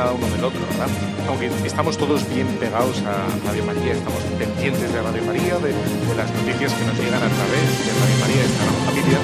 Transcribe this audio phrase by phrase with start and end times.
[0.00, 0.88] Nada uno del otro, ¿verdad?
[1.28, 5.72] Aunque estamos todos bien pegados a Radio María, estamos pendientes de Radio María, de,
[6.16, 9.18] las noticias que nos llegan a través de Radio María, esta gran familia.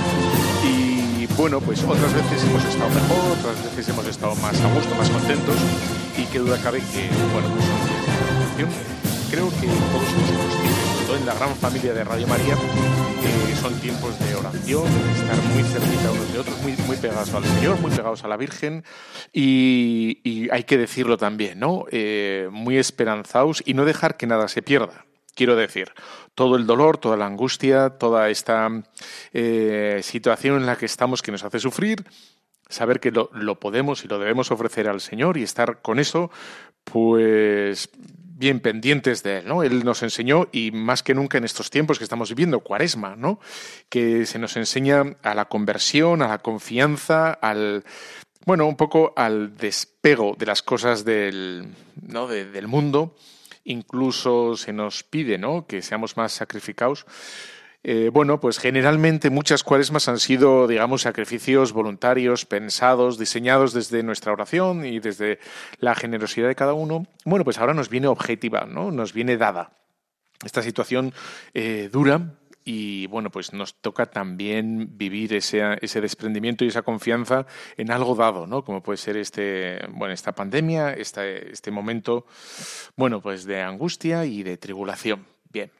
[0.68, 4.94] Y bueno, pues otras veces hemos estado mejor, otras veces hemos estado más a gusto,
[4.96, 5.56] más contentos.
[6.18, 7.64] Y qué duda cabe que, bueno, pues.
[9.30, 14.18] Creo que todos somos conscientes, en la gran familia de Radio María, eh, son tiempos
[14.18, 17.90] de oración, de estar muy cerquita unos de otros, muy, muy pegados al Señor, muy
[17.92, 18.84] pegados a la Virgen
[19.32, 21.84] y, y hay que decirlo también, ¿no?
[21.92, 25.04] Eh, muy esperanzados y no dejar que nada se pierda.
[25.34, 25.92] Quiero decir,
[26.34, 28.68] todo el dolor, toda la angustia, toda esta
[29.32, 32.04] eh, situación en la que estamos que nos hace sufrir,
[32.68, 36.30] saber que lo, lo podemos y lo debemos ofrecer al Señor y estar con eso,
[36.84, 37.90] pues
[38.38, 39.62] bien pendientes de él, ¿no?
[39.62, 43.40] Él nos enseñó, y más que nunca en estos tiempos que estamos viviendo, cuaresma, ¿no?
[43.88, 47.84] Que se nos enseña a la conversión, a la confianza, al,
[48.44, 51.66] bueno, un poco al despego de las cosas del,
[52.02, 52.26] ¿no?
[52.26, 53.16] De, del mundo.
[53.64, 55.66] Incluso se nos pide, ¿no?
[55.66, 57.06] Que seamos más sacrificados.
[57.88, 64.32] Eh, bueno, pues generalmente muchas cuaresmas han sido, digamos, sacrificios voluntarios, pensados, diseñados desde nuestra
[64.32, 65.38] oración y desde
[65.78, 67.06] la generosidad de cada uno.
[67.24, 68.90] Bueno, pues ahora nos viene objetiva, ¿no?
[68.90, 69.70] Nos viene dada
[70.44, 71.14] esta situación
[71.54, 77.46] eh, dura y bueno, pues nos toca también vivir ese, desprendimiento y esa confianza
[77.76, 78.64] en algo dado, ¿no?
[78.64, 82.26] Como puede ser este, bueno, esta pandemia, este, este momento,
[82.96, 85.24] bueno, pues de angustia y de tribulación.
[85.52, 85.70] Bien.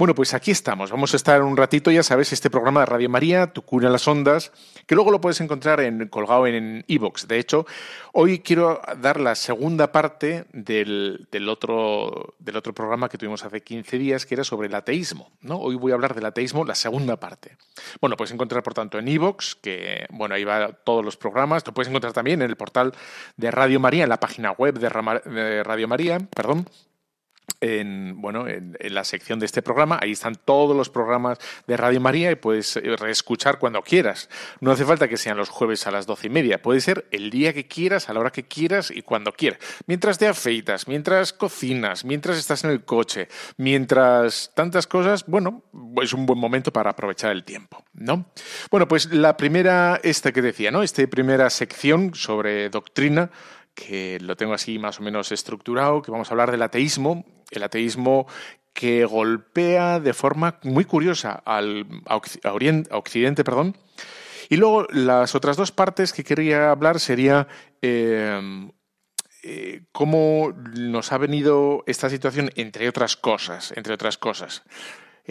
[0.00, 0.90] Bueno, pues aquí estamos.
[0.90, 3.92] Vamos a estar un ratito, ya sabes, este programa de Radio María, Tu cura en
[3.92, 4.50] las ondas,
[4.86, 7.26] que luego lo puedes encontrar en, colgado en iVoox.
[7.26, 7.66] de hecho,
[8.14, 13.62] hoy quiero dar la segunda parte del, del, otro, del otro programa que tuvimos hace
[13.62, 15.32] 15 días, que era sobre el ateísmo.
[15.42, 15.58] ¿no?
[15.58, 17.58] Hoy voy a hablar del ateísmo, la segunda parte.
[18.00, 21.66] Bueno, puedes encontrar, por tanto, en iVoox, que, bueno, ahí va todos los programas.
[21.66, 22.94] Lo puedes encontrar también en el portal
[23.36, 26.66] de Radio María, en la página web de Radio María, perdón,
[27.60, 29.98] en, bueno, en, la sección de este programa.
[30.02, 34.28] Ahí están todos los programas de Radio María y puedes reescuchar cuando quieras.
[34.60, 36.62] No hace falta que sean los jueves a las doce y media.
[36.62, 39.60] Puede ser el día que quieras, a la hora que quieras y cuando quieras.
[39.86, 45.64] Mientras te afeitas, mientras cocinas, mientras estás en el coche, mientras tantas cosas, bueno,
[46.02, 48.26] es un buen momento para aprovechar el tiempo, ¿no?
[48.70, 50.82] Bueno, pues la primera, esta que decía, ¿no?
[50.82, 53.30] Esta primera sección sobre doctrina
[53.86, 57.62] que lo tengo así más o menos estructurado, que vamos a hablar del ateísmo, el
[57.62, 58.26] ateísmo
[58.72, 63.76] que golpea de forma muy curiosa al, a, Oriente, Occidente, perdón.
[64.48, 67.48] Y luego las otras dos partes que quería hablar sería
[67.82, 68.68] eh,
[69.42, 74.62] eh, cómo nos ha venido esta situación, entre otras cosas, entre otras cosas.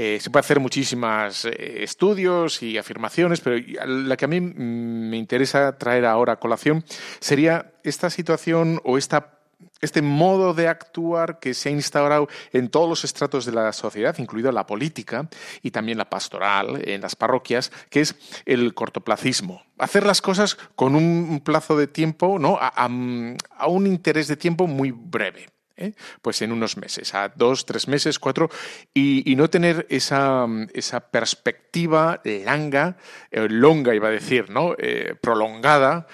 [0.02, 5.18] Eh, se puede hacer muchísimos eh, estudios y afirmaciones, pero la que a mí me
[5.18, 6.86] interesa traer ahora a colación
[7.20, 13.04] sería esta situación o este modo de actuar que se ha instaurado en todos los
[13.04, 15.28] estratos de la sociedad, incluido la política
[15.62, 19.64] y también la pastoral, en las parroquias, que es el cortoplacismo.
[19.78, 22.58] Hacer las cosas con un plazo de tiempo, ¿no?
[22.62, 25.48] a un interés de tiempo muy breve.
[25.80, 25.94] ¿Eh?
[26.22, 28.50] pues en unos meses, a dos, tres meses, cuatro,
[28.94, 32.98] y, no tener esa, esa perspectiva langa,
[33.32, 34.76] eh, longa iba a decir, ¿no?
[34.78, 36.08] Eh, prolongada,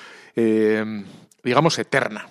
[1.44, 2.28] digamos eterna,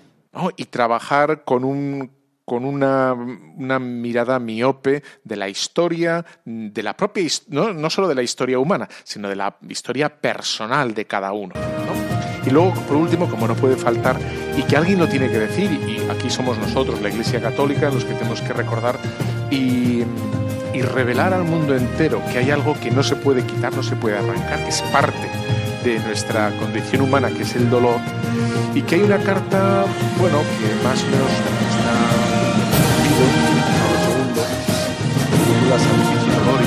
[0.57, 7.27] y trabajar con un con una, una, mirada miope de la historia, de la propia,
[7.49, 11.55] no, no solo de la historia humana, sino de la historia personal de cada uno.
[11.55, 12.47] ¿no?
[12.47, 14.19] Y luego, por último, como no puede faltar,
[14.57, 18.05] y que alguien lo tiene que decir, y aquí somos nosotros, la Iglesia Católica, los
[18.05, 18.99] que tenemos que recordar
[19.51, 20.03] y,
[20.73, 23.97] y revelar al mundo entero que hay algo que no se puede quitar, no se
[23.97, 25.29] puede arrancar, que es parte
[25.85, 27.99] de nuestra condición humana, que es el dolor,
[28.75, 29.85] y que hay una carta,
[30.19, 31.95] bueno, que más o menos está
[35.79, 36.59] segundo,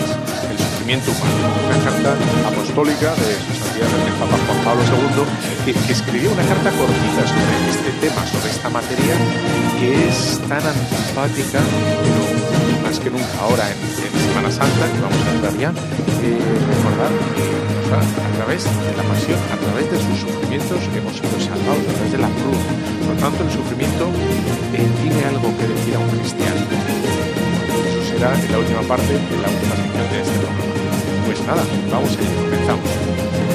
[0.52, 2.16] el sufrimiento humano, una carta
[2.48, 4.38] apostólica de su santidad el Papa
[4.68, 5.24] Pablo II,
[5.64, 9.16] que, escribió una carta cortita sobre este tema, sobre esta materia,
[9.80, 11.64] que es tan antipática,
[12.04, 13.80] pero más que nunca ahora en,
[14.28, 16.36] Semana Santa, que vamos a entrar ya, eh,
[16.68, 17.48] recordar que
[17.96, 22.12] a través de la pasión, a través de sus sufrimientos hemos sido salvados, a través
[22.12, 22.60] de la cruz.
[23.08, 24.12] Por lo tanto, el sufrimiento
[24.76, 26.60] eh, tiene algo que decir a un cristiano.
[27.88, 30.60] Eso será en la última parte, en la última sección de este programa.
[31.24, 33.47] Pues nada, vamos a ir, comenzamos.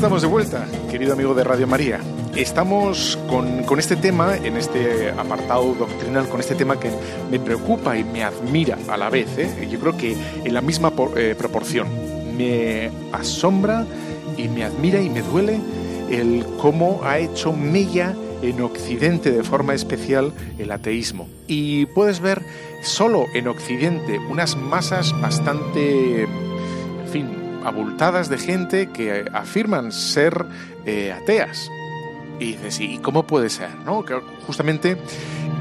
[0.00, 2.00] Estamos de vuelta, querido amigo de Radio María.
[2.34, 6.90] Estamos con, este tema, en este apartado doctrinal, con este tema que
[7.30, 9.36] me preocupa y me admira a la vez.
[9.36, 9.68] ¿eh?
[9.70, 11.86] Yo creo que en la misma eh, proporción.
[12.34, 13.84] Me asombra
[14.38, 15.60] y me admira y me duele
[16.08, 21.28] el cómo ha hecho mella en Occidente de forma especial el ateísmo.
[21.46, 22.40] Y puedes ver
[22.82, 30.46] solo en Occidente unas masas bastante, en fin, abultadas de gente que afirman ser
[30.86, 31.70] eh, ateas.
[32.38, 33.70] Y dices, ¿y cómo puede ser?
[33.84, 34.04] ¿no?
[34.04, 34.14] Que
[34.46, 34.96] justamente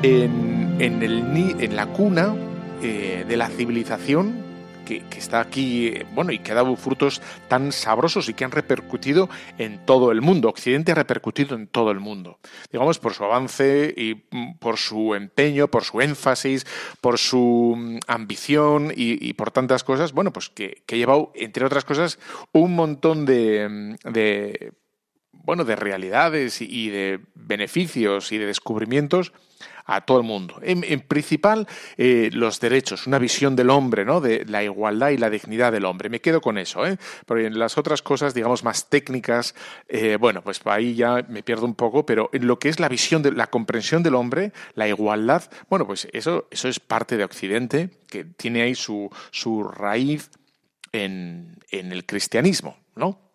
[0.02, 2.36] en, en, el, en la cuna
[2.82, 4.49] eh, de la civilización
[4.98, 9.30] que, está aquí, bueno, y que ha dado frutos tan sabrosos y que han repercutido
[9.58, 10.50] en todo el mundo.
[10.50, 12.40] Occidente ha repercutido en todo el mundo.
[12.72, 16.66] Digamos, por su avance y mm, por su empeño, por su énfasis,
[17.02, 21.86] por su mm, ambición y, por tantas cosas, bueno, pues que, ha llevado, entre otras
[21.86, 22.18] cosas,
[22.52, 24.74] un montón de, mm, de
[25.32, 29.34] bueno, de realidades y de beneficios y de descubrimientos
[29.90, 30.60] a todo el mundo.
[30.62, 34.22] En, principal, eh, los derechos, una visión del hombre, ¿no?
[34.22, 36.10] De la igualdad y la dignidad del hombre.
[36.10, 36.98] Me quedo con eso, ¿eh?
[37.26, 39.56] Pero en las otras cosas, digamos, más técnicas,
[39.88, 42.88] eh, bueno, pues ahí ya me pierdo un poco, pero en lo que es la
[42.88, 47.24] visión de la comprensión del hombre, la igualdad, bueno, pues eso, eso es parte de
[47.24, 50.30] Occidente, que tiene ahí su, su raíz
[50.92, 53.29] en, en el cristianismo, ¿no?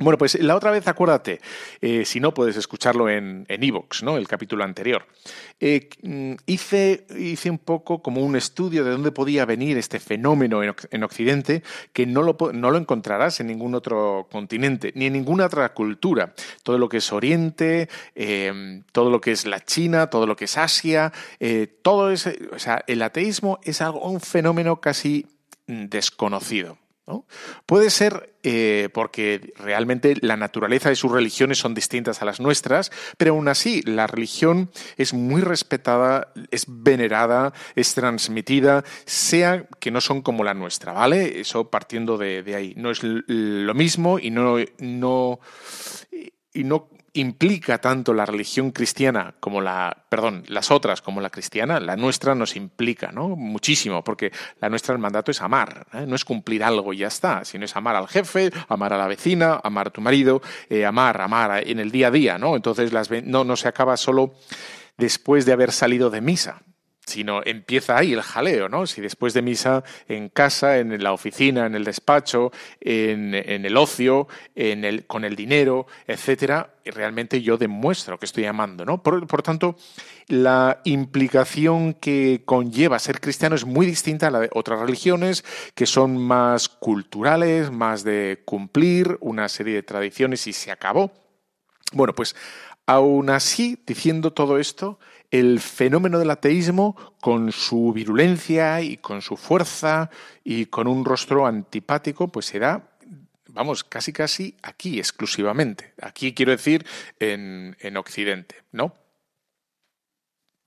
[0.00, 1.40] Bueno, pues la otra vez acuérdate,
[1.82, 4.16] eh, si no puedes escucharlo en Evox, ¿no?
[4.16, 5.06] El capítulo anterior.
[5.60, 10.62] Eh, mm, hice, hice un poco como un estudio de dónde podía venir este fenómeno
[10.62, 11.62] en, Occidente,
[11.92, 16.32] que no lo, no lo encontrarás en ningún otro continente, ni en ninguna otra cultura.
[16.62, 20.46] Todo lo que es Oriente, em, todo lo que es la China, todo lo que
[20.46, 25.26] es Asia, eh, todo ese, o sea, el ateísmo es algo, un fenómeno casi
[25.66, 25.84] mm,
[27.10, 27.24] desconocido.
[27.66, 32.90] Puede ser eh, porque realmente la naturaleza de sus religiones son distintas a las nuestras,
[33.16, 40.00] pero aún así la religión es muy respetada, es venerada, es transmitida, sea que no
[40.00, 41.40] son como la nuestra, ¿vale?
[41.40, 42.74] Eso partiendo de, de ahí.
[42.76, 45.40] No es lo mismo y no, no,
[46.52, 51.80] y no implica tanto la religión cristiana como la, perdón, las otras como la cristiana,
[51.80, 53.28] la nuestra nos implica, ¿no?
[53.28, 56.04] Muchísimo, porque la nuestra el mandato es amar, ¿eh?
[56.06, 59.08] no es cumplir algo y ya está, sino es amar al jefe, amar a la
[59.08, 62.56] vecina, amar a tu marido, eh, amar, amar en el día a día, ¿no?
[62.56, 64.34] Entonces las, no, no se acaba solo
[64.96, 66.62] después de haber salido de misa,
[67.06, 68.86] sino empieza ahí el jaleo, ¿no?
[68.86, 74.28] Si después de misa en casa, en la oficina, en el despacho, en, el ocio,
[74.54, 79.02] en el, con el dinero, etcétera, realmente yo demuestro que estoy amando, ¿no?
[79.02, 79.76] Por, por, tanto,
[80.28, 85.86] la implicación que conlleva ser cristiano es muy distinta a la de otras religiones que
[85.86, 91.12] son más culturales, más de cumplir una serie de tradiciones y se acabó.
[91.92, 92.36] Bueno, pues
[92.86, 94.98] aún así, diciendo todo esto,
[95.30, 100.10] el fenómeno del ateísmo, con su virulencia y con su fuerza
[100.44, 102.90] y con un rostro antipático, pues se da,
[103.48, 105.94] vamos, casi casi aquí exclusivamente.
[106.00, 106.84] Aquí quiero decir
[107.18, 108.94] en, Occidente, ¿no?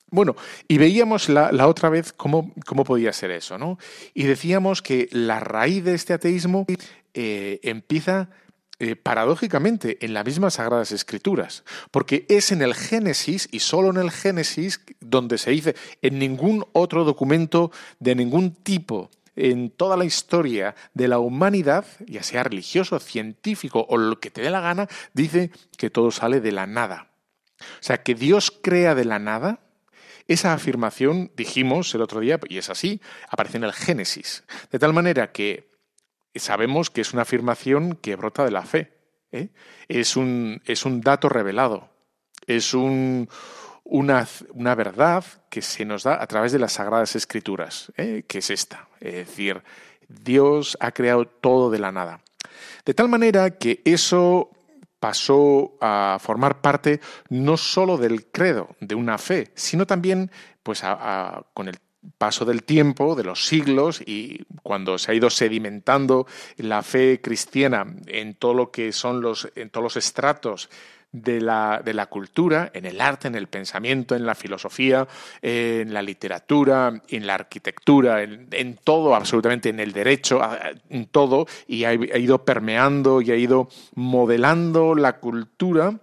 [0.10, 0.36] Bueno,
[0.67, 3.79] y veíamos la, otra vez cómo, cómo, podía ser eso, ¿no?
[4.13, 6.67] Y decíamos que la raíz de este ateísmo
[7.15, 8.29] eh, empieza
[8.84, 13.96] eh, paradójicamente en las mismas Sagradas Escrituras, porque es en el Génesis y solo en
[13.96, 20.04] el Génesis donde se dice, en ningún otro documento de ningún tipo en toda la
[20.04, 24.90] historia de la humanidad, ya sea religioso, científico o lo que te dé la gana,
[25.13, 27.08] dice que todo sale de la nada.
[27.60, 29.60] O sea, que Dios crea de la nada,
[30.28, 33.00] esa afirmación, dijimos el otro día, y es así,
[33.30, 34.44] aparece en el Génesis.
[34.72, 35.73] De tal manera que
[36.40, 38.94] sabemos que es una afirmación que brota de la fe.
[39.32, 39.50] ¿eh?
[39.88, 41.90] Es, un, es, un, dato revelado.
[42.48, 43.30] Es un,
[43.84, 48.24] una, una, verdad que se nos da a través de las Sagradas Escrituras, ¿eh?
[48.28, 48.88] que es esta.
[49.00, 49.63] Es decir,
[50.08, 52.22] Dios ha creado todo de la nada.
[52.86, 54.52] De tal manera que eso
[55.00, 60.32] pasó a formar parte no solo del credo, de una fe, sino también
[60.63, 60.82] pues
[61.54, 61.78] con el
[62.17, 67.86] paso del tiempo, de los siglos, y cuando se ha ido sedimentando la fe cristiana
[68.07, 70.69] en todo lo que son los, en todos los estratos
[71.12, 75.07] de la, de la, cultura, en el arte, en el pensamiento, en la filosofía,
[75.41, 80.41] en la literatura, en la arquitectura, en, todo, absolutamente, en el derecho,
[80.89, 86.00] en todo, y ha, ido permeando y ha ido modelando la cultura.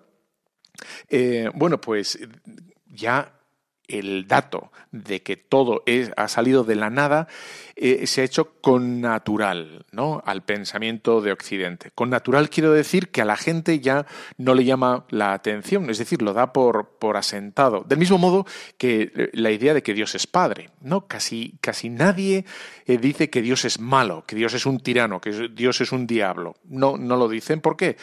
[1.08, 2.18] Eh, bueno, pues
[2.86, 3.39] ya
[3.90, 5.82] el dato de que todo
[6.16, 7.28] ha salido de la nada
[7.76, 10.22] eh, se ha hecho con natural, ¿no?
[10.26, 11.90] Al pensamiento de Occidente.
[11.94, 14.06] Con natural quiero decir que a la gente ya
[14.36, 17.84] no le llama la atención, es decir, lo da por, por asentado.
[17.88, 21.06] Del mismo modo que eh, la idea de que Dios es padre, ¿no?
[21.06, 22.44] Casi, casi nadie
[22.86, 26.06] eh, dice que Dios es malo, que Dios es un tirano, que Dios es un
[26.06, 26.56] diablo.
[26.64, 27.60] No, no lo dicen.
[27.60, 27.96] ¿Por qué?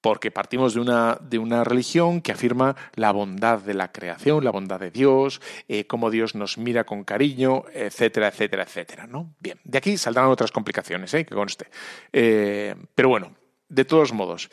[0.00, 4.50] Porque partimos de una, de una, religión que afirma la bondad de la creación, la
[4.50, 9.06] bondad de Dios, eh, cómo Dios nos mira con cariño, etcétera, etcétera, etcétera.
[9.06, 9.34] ¿no?
[9.40, 11.24] Bien, de aquí saldrán otras complicaciones, ¿eh?
[11.24, 11.66] que conste.
[12.12, 13.34] Eh, pero bueno,
[13.68, 14.50] de todos modos,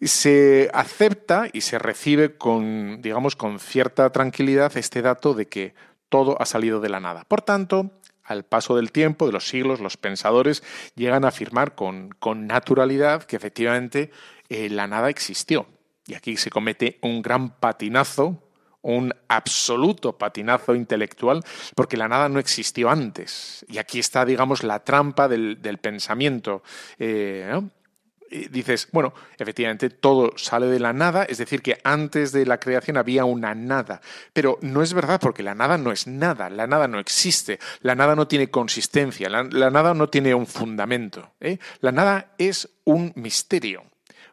[0.00, 5.74] se acepta y se recibe con, digamos, con cierta tranquilidad este dato de que
[6.08, 7.24] todo ha salido de la nada.
[7.26, 7.90] Por tanto,
[8.22, 10.62] al paso del tiempo, de los siglos, los pensadores
[10.94, 14.10] llegan a afirmar con, con naturalidad que efectivamente
[14.48, 15.66] eh, la nada existió.
[16.06, 18.42] Y aquí se comete un gran patinazo,
[18.82, 21.42] un absoluto patinazo intelectual,
[21.74, 23.66] porque la nada no existió antes.
[23.68, 26.62] Y aquí está, digamos, la trampa del, pensamiento.
[26.98, 27.60] Eh,
[28.50, 32.96] dices, bueno, efectivamente todo sale de la nada, es decir, que antes de la creación
[32.96, 34.00] había una nada,
[34.32, 37.94] pero no es verdad porque la nada no es nada, la nada no existe, la
[37.94, 41.58] nada no tiene consistencia, la, nada no tiene un fundamento, ¿eh?
[41.80, 43.84] la nada es un misterio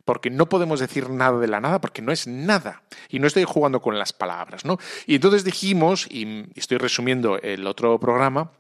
[0.05, 2.83] porque no podemos decir nada de la nada porque no es nada.
[3.10, 4.77] Y no estoy jugando con las palabras, ¿no?
[5.05, 8.51] Y entonces dijimos, y estoy resumiendo el otro programa,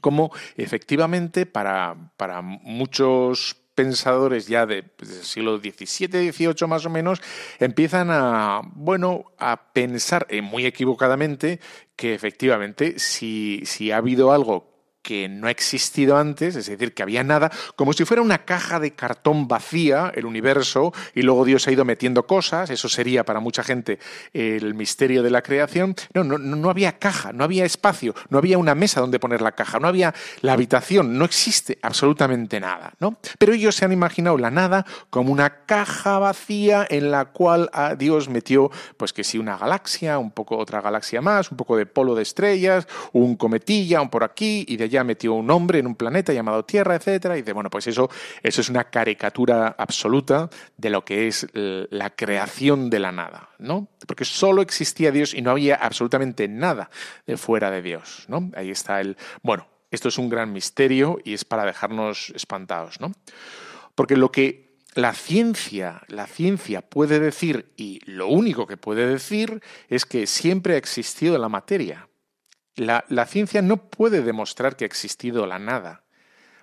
[0.00, 6.90] cómo efectivamente para, para muchos pensadores ya de, pues, del siglo XVII, XVIII más o
[6.90, 7.22] menos,
[7.58, 11.60] empiezan a, bueno, a pensar eh, muy equivocadamente
[11.96, 14.69] que efectivamente si, si ha habido algo
[15.10, 18.78] que no ha existido antes, es decir, que había nada, como si fuera una caja
[18.78, 23.40] de cartón vacía, el universo, y luego Dios ha ido metiendo cosas, eso sería para
[23.40, 23.98] mucha gente
[24.32, 25.96] el misterio de la creación.
[26.14, 29.50] No, no, no había caja, no había espacio, no había una mesa donde poner la
[29.50, 33.18] caja, no había la habitación, no existe absolutamente nada, ¿no?
[33.36, 38.28] Pero ellos se han imaginado la nada como una caja vacía en la cual Dios
[38.28, 42.14] metió, pues que sí, una galaxia, un poco otra galaxia más, un poco de polo
[42.14, 46.32] de estrellas, un cometilla, un por aquí, y de metió un hombre en un planeta
[46.32, 48.10] llamado Tierra, etcétera, y dice, bueno, pues eso,
[48.42, 53.88] eso es una caricatura absoluta de lo que es la creación de la nada, ¿no?
[54.06, 56.90] Porque solo existía Dios y no había absolutamente nada
[57.26, 58.50] de fuera de Dios, ¿no?
[58.54, 63.12] Ahí está el, bueno, esto es un gran misterio y es para dejarnos espantados, ¿no?
[63.94, 69.62] Porque lo que la ciencia, la ciencia puede decir, y lo único que puede decir,
[69.88, 72.08] es que siempre ha existido la materia.
[72.76, 76.04] La, ciencia no puede demostrar que ha existido la nada,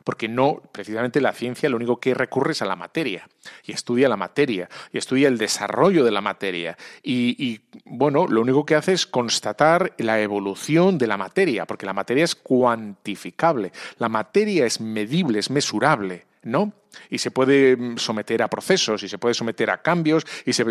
[0.04, 3.28] porque no, precisamente la ciencia lo único que recurre es a la materia,
[3.64, 8.66] y estudia la materia, y estudia el desarrollo de la materia, y, bueno, lo único
[8.66, 14.10] que hace es constatar la evolución de la materia, porque la materia es cuantificable, la
[14.10, 16.72] materia es medible, es mesurable, ¿no?
[17.10, 20.66] Y se puede someter a procesos, y se puede someter a cambios, y se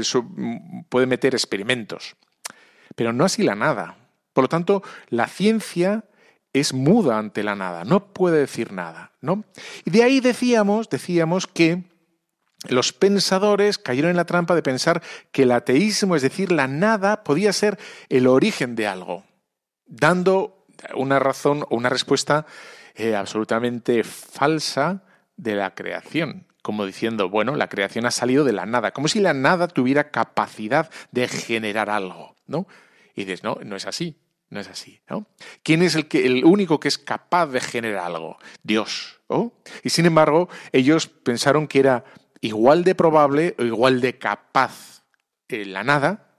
[0.89, 2.17] puede meter experimentos.
[2.95, 3.97] Pero no así la nada.
[4.37, 6.05] Por lo tanto, la ciencia
[6.53, 9.45] es muda ante la nada, no puede decir nada, ¿no?
[9.87, 11.85] Y de ahí decíamos, decíamos que
[12.69, 15.03] los pensadores cayeron en la trampa de pensar
[15.33, 17.79] que el ateísmo, es decir, la nada, podía ser
[18.11, 19.25] el origen de algo,
[19.87, 22.45] dando una razón o una respuesta
[22.95, 25.03] eh, absolutamente falsa
[25.39, 29.21] de la creación como diciendo, bueno, la creación ha salido de la nada, como si
[29.21, 32.67] la nada tuviera capacidad de generar algo, ¿no?
[33.15, 34.17] Y dices, no, no es así,
[34.49, 35.27] no es así, ¿no?
[35.63, 38.39] ¿Quién es el, que, el único que es capaz de generar algo?
[38.63, 39.21] Dios.
[39.83, 42.05] Y sin embargo, ellos pensaron que era
[42.41, 45.03] igual de probable o igual de capaz
[45.49, 46.31] en la nada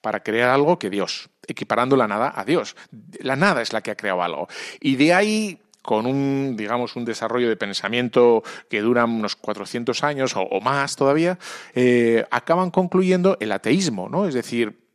[0.00, 2.76] para crear algo que Dios, equiparando la nada a Dios.
[3.20, 4.48] La nada es la que ha creado algo.
[4.80, 10.34] Y de ahí con un, digamos, un desarrollo de pensamiento que dura unos 400 años
[10.36, 11.38] o, más todavía,
[11.74, 14.28] eh, acaban concluyendo el ateísmo, ¿no?
[14.28, 14.86] Es decir,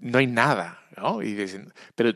[0.00, 1.22] no hay nada, ¿no?
[1.22, 1.36] Y
[1.94, 2.12] pero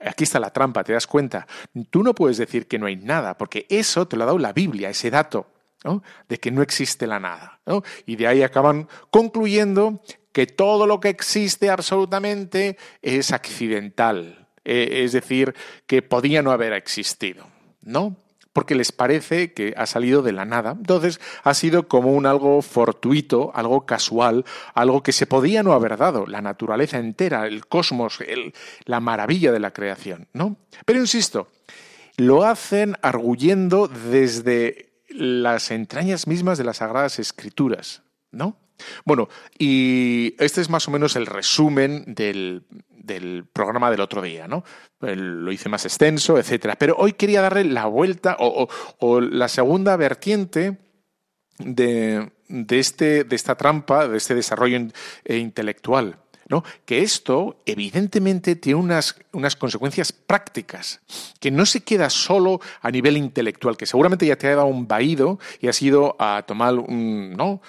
[0.00, 1.46] aquí está la trampa, te das cuenta.
[1.90, 4.52] Tú no puedes decir que no hay nada, porque eso te lo ha dado la
[4.52, 5.52] Biblia, ese dato.
[6.28, 7.84] De que no existe la nada, ¿no?
[8.06, 15.12] Y de ahí acaban concluyendo que todo lo que existe absolutamente es accidental, eh, es
[15.12, 15.54] decir,
[15.86, 17.46] que podía no haber existido,
[17.82, 18.16] ¿no?
[18.56, 20.70] Porque les parece que ha salido de la nada.
[20.70, 25.98] Entonces ha sido como un algo fortuito, algo casual, algo que se podía no haber
[25.98, 28.18] dado, la naturaleza entera, el cosmos,
[28.86, 30.56] la maravilla de la creación, ¿no?
[30.86, 31.48] Pero insisto,
[32.16, 38.56] lo hacen arguyendo desde las entrañas mismas de las Sagradas Escrituras, ¿no?
[39.04, 39.28] Bueno,
[39.58, 42.64] y este es más o menos el resumen del,
[43.52, 44.64] programa del otro día, ¿no?
[45.00, 46.76] lo hice más extenso, etcétera.
[46.76, 50.78] Pero hoy quería darle la vuelta o, la segunda vertiente
[51.58, 52.32] de,
[52.70, 54.78] este, de esta trampa, de este desarrollo
[55.24, 56.18] eh, intelectual.
[56.48, 56.64] ¿no?
[56.84, 61.00] Que esto, evidentemente, tiene unas, unas, consecuencias prácticas,
[61.40, 64.86] que no se queda solo a nivel intelectual, que seguramente ya te ha dado un
[64.86, 67.60] vaído y has ido a tomar un, ¿no?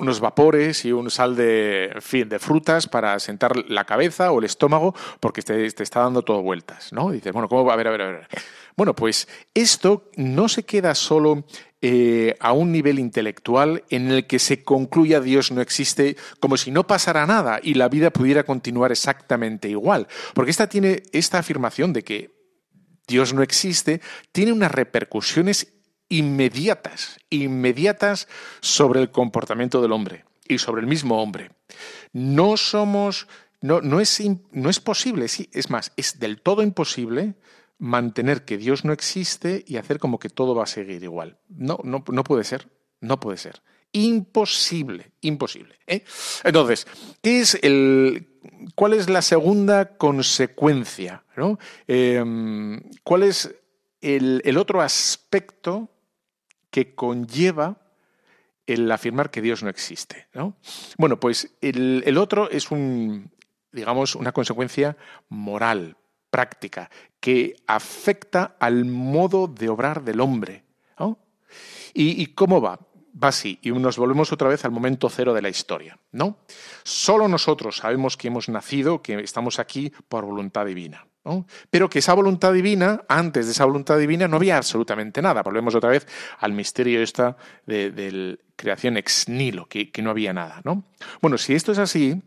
[0.00, 4.44] Unos vapores y un sal de, fin, de frutas para sentar la cabeza o el
[4.44, 7.10] estómago porque te, está dando todo vueltas, ¿no?
[7.10, 7.74] dices, bueno, ¿cómo va?
[7.74, 8.28] A ver, a ver, a ver.
[8.76, 11.44] Bueno, pues esto no se queda solo
[11.82, 16.70] eh, a un nivel intelectual en el que se concluya Dios no existe como si
[16.70, 20.08] no pasara nada y la vida pudiera continuar exactamente igual.
[20.34, 22.40] Porque esta tiene esta afirmación de que
[23.06, 24.00] Dios no existe,
[24.32, 25.79] tiene unas repercusiones
[26.10, 28.28] inmediatas, inmediatas
[28.60, 31.52] sobre el comportamiento del hombre y sobre el mismo hombre.
[32.12, 33.28] No somos,
[33.62, 34.20] no, no, es,
[34.52, 37.36] no es posible, sí, es más, es del todo imposible
[37.78, 41.38] mantener que Dios no existe y hacer como que todo va a seguir igual.
[41.48, 42.68] No, no, no puede ser,
[43.00, 43.62] no puede ser.
[43.92, 45.76] Imposible, imposible.
[45.86, 46.04] ¿eh?
[46.44, 46.86] Entonces,
[47.22, 48.28] ¿qué es el,
[48.74, 51.24] ¿cuál es la segunda consecuencia?
[51.36, 51.58] ¿no?
[51.86, 53.54] Em, ¿Cuál es
[54.00, 55.88] el, el otro aspecto
[56.70, 57.78] que conlleva
[58.66, 60.28] el afirmar que Dios no existe.
[60.32, 60.56] ¿no?
[60.96, 63.30] Bueno, pues el, otro es un,
[63.72, 64.96] digamos, una consecuencia
[65.28, 65.96] moral,
[66.30, 70.64] práctica, que afecta al modo de obrar del hombre.
[71.92, 72.78] ¿Y, ¿Y, cómo va?
[73.22, 75.98] Va así, y nos volvemos otra vez al momento cero de la historia.
[76.12, 76.38] ¿no?
[76.84, 81.04] Solo nosotros sabemos que hemos nacido, que estamos aquí por voluntad divina.
[81.70, 85.42] Pero que esa voluntad divina, antes de esa voluntad divina, no había absolutamente nada.
[85.42, 86.06] Volvemos otra vez
[86.38, 90.60] al misterio esta de, la creación ex nihilo, que, no había nada.
[90.64, 90.84] ¿no?
[91.20, 92.22] Bueno, si esto es así,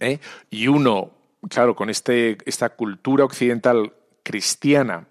[0.00, 0.18] ¿eh?
[0.50, 1.12] y uno,
[1.48, 5.06] claro, con este, esta cultura occidental cristiana,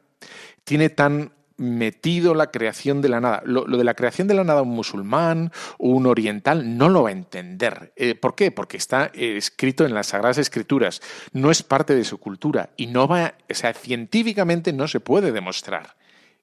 [0.63, 3.41] tiene tan metido la creación de la nada.
[3.45, 7.13] Lo, de la creación de la nada un musulmán, un oriental, no lo va a
[7.13, 7.93] entender.
[7.95, 8.51] Eh, ¿Por qué?
[8.51, 11.01] Porque está eh, escrito en las Sagradas Escrituras.
[11.31, 15.31] No es parte de su cultura y no va, o sea, científicamente no se puede
[15.31, 15.95] demostrar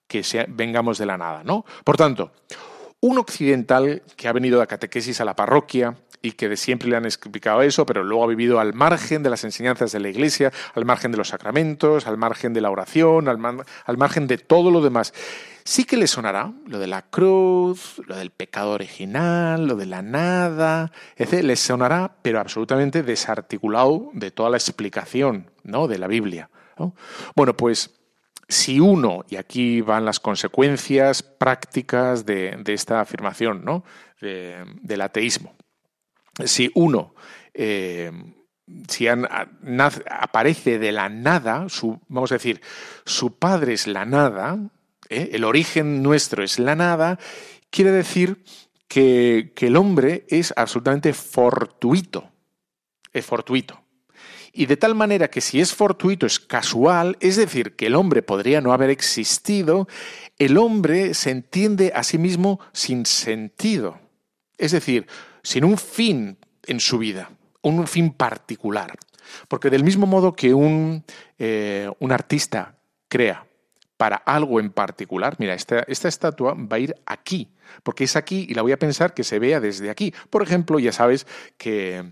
[0.06, 1.64] que vengamos de la nada, ¿no?
[1.84, 2.32] Por tanto,
[3.02, 6.96] un occidental que ha venido de catequesis a la parroquia, y que de siempre le
[6.96, 10.52] han explicado eso, pero luego ha vivido al margen de las enseñanzas de la Iglesia,
[10.74, 13.38] al margen de los sacramentos, al margen de la oración, al,
[13.98, 15.12] margen de todo lo demás.
[15.64, 20.02] Sí que le sonará lo de la cruz, lo del pecado original, lo de la
[20.02, 21.42] nada, etc.
[21.42, 25.88] Le sonará, pero absolutamente desarticulado de toda la explicación ¿no?
[25.88, 26.50] de la Biblia.
[27.36, 27.90] Bueno, pues
[28.52, 33.84] si uno, y aquí van las consecuencias prácticas de, esta afirmación ¿no?
[34.20, 35.54] del ateísmo,
[36.44, 37.14] si uno
[37.54, 38.10] eh,
[38.88, 42.60] si aparece de la nada, su, vamos a decir,
[43.04, 44.58] su padre es la nada,
[45.08, 45.30] ¿eh?
[45.32, 47.18] el origen nuestro es la nada,
[47.70, 48.44] quiere decir
[48.88, 52.30] que, el hombre es absolutamente fortuito,
[53.12, 53.81] es fortuito.
[54.52, 58.22] Y de tal manera que si es fortuito, es casual, es decir, que el hombre
[58.22, 59.88] podría no haber existido,
[60.38, 63.98] el hombre se entiende a sí mismo sin sentido.
[64.58, 65.06] Es decir,
[65.42, 66.36] sin un fin
[66.66, 67.30] en su vida,
[67.62, 68.92] un fin particular.
[69.48, 71.04] Porque del mismo modo que un,
[71.38, 72.76] eh, un artista
[73.08, 73.46] crea
[73.96, 75.36] para algo en particular.
[75.38, 77.48] Mira, esta, esta estatua va a ir aquí,
[77.84, 80.12] porque es aquí y la voy a pensar que se vea desde aquí.
[80.28, 82.10] Por ejemplo, ya sabes que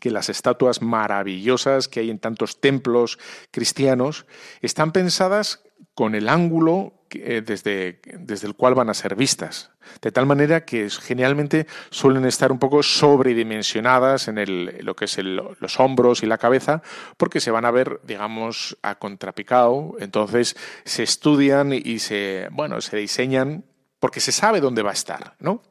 [0.00, 3.18] que las estatuas maravillosas que hay en tantos templos
[3.50, 4.26] cristianos
[4.60, 5.62] están pensadas
[5.94, 9.70] con el ángulo eh, desde, desde, el cual van a ser vistas.
[10.02, 15.18] De tal manera que generalmente suelen estar un poco sobredimensionadas en el, lo que es
[15.18, 16.82] los hombros y la cabeza,
[17.16, 19.96] porque se van a ver, digamos, a contrapicado.
[19.98, 23.64] Entonces se estudian y se, bueno, se diseñan
[23.98, 25.62] porque se sabe dónde va a estar, ¿no?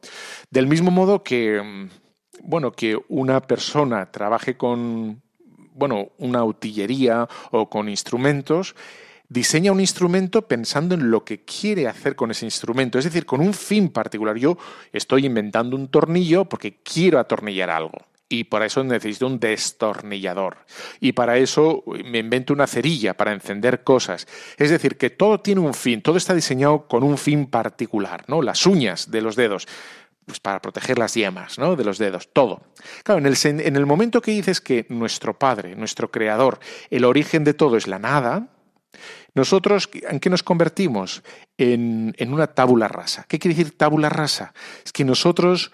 [0.50, 1.88] Del mismo modo que,
[2.42, 5.22] bueno, que una persona trabaje con,
[5.74, 8.74] bueno, una utillería o con instrumentos,
[9.28, 13.40] diseña un instrumento pensando en lo que quiere hacer con ese instrumento, es decir, con
[13.40, 14.36] un fin particular.
[14.36, 14.58] Yo
[14.92, 17.98] estoy inventando un tornillo porque quiero atornillar algo.
[18.30, 20.58] Y para eso necesito un destornillador.
[21.00, 24.26] Y para eso me invento una cerilla para encender cosas.
[24.58, 28.42] Es decir, que todo tiene un fin, todo está diseñado con un fin particular, ¿no?
[28.42, 29.66] Las uñas de los dedos
[30.28, 31.74] pues para proteger las yemas ¿no?
[31.74, 32.60] de los dedos, todo.
[33.02, 36.60] Claro, en el, en el momento que dices que nuestro Padre, nuestro Creador,
[36.90, 38.48] el origen de todo es la nada,
[39.34, 41.22] nosotros, ¿en qué nos convertimos?
[41.56, 43.24] En, una tábula rasa.
[43.28, 44.52] ¿Qué quiere decir tábula rasa?
[44.84, 45.72] Es que nosotros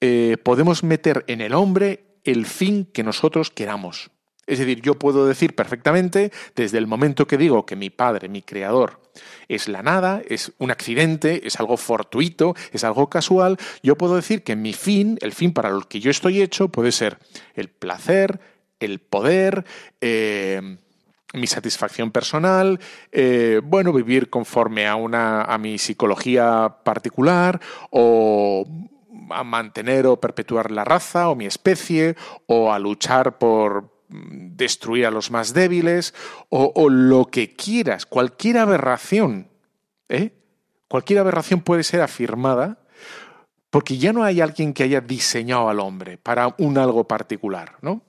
[0.00, 4.10] eh, podemos meter en el hombre el fin que nosotros queramos.
[4.46, 8.42] Es decir, yo puedo decir perfectamente, desde el momento que digo que mi padre, mi
[8.42, 9.00] creador,
[9.48, 14.42] es la nada, es un accidente, es algo fortuito, es algo casual, yo puedo decir
[14.44, 17.18] que mi fin, el fin para el que yo estoy hecho, puede ser
[17.54, 18.40] el placer,
[18.78, 19.64] el poder,
[20.00, 20.78] eh,
[21.34, 22.78] mi satisfacción personal,
[23.12, 28.66] eh, bueno, vivir conforme a, una, a mi psicología particular o
[29.30, 32.14] a mantener o perpetuar la raza o mi especie
[32.46, 36.14] o a luchar por destruir a los más débiles
[36.48, 39.48] o, lo que quieras, cualquier aberración,
[40.08, 40.32] ¿eh?
[40.88, 42.78] cualquier aberración puede ser afirmada
[43.70, 48.02] porque ya no hay alguien que haya diseñado al hombre para un algo particular, ¿no?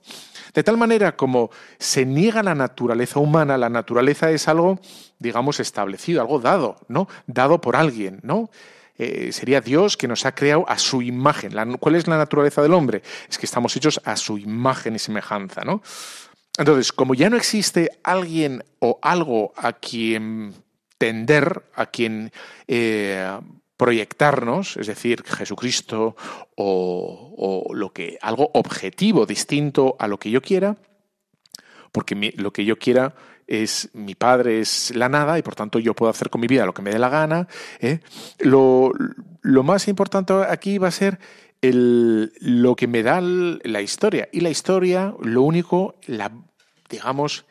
[0.54, 4.80] De tal manera como se niega la naturaleza humana, la naturaleza es algo,
[5.18, 7.06] digamos, establecido, algo dado, ¿no?
[7.26, 8.50] Dado por alguien, ¿no?
[8.98, 11.52] Eh, sería Dios que nos ha creado a su imagen.
[11.78, 13.02] ¿Cuál es la naturaleza del hombre?
[13.28, 15.82] Es que estamos hechos a su imagen y semejanza, ¿no?
[16.58, 20.54] Entonces, como ya no existe alguien o algo a quien
[20.98, 22.32] tender, a quien
[22.66, 23.38] eh,
[23.76, 26.16] proyectarnos, es decir, Jesucristo
[26.56, 30.76] o, lo que algo objetivo distinto a lo que yo quiera,
[31.92, 33.14] porque lo que yo quiera
[33.46, 36.66] es mi padre es la nada y por tanto yo puedo hacer con mi vida
[36.66, 37.48] lo que me dé la gana.
[37.80, 38.00] ¿eh?
[38.40, 38.92] Lo,
[39.42, 41.18] más importante aquí va a ser
[41.62, 44.28] el, lo que me da la historia.
[44.32, 46.30] Y la historia, lo único, la,
[46.90, 47.46] digamos,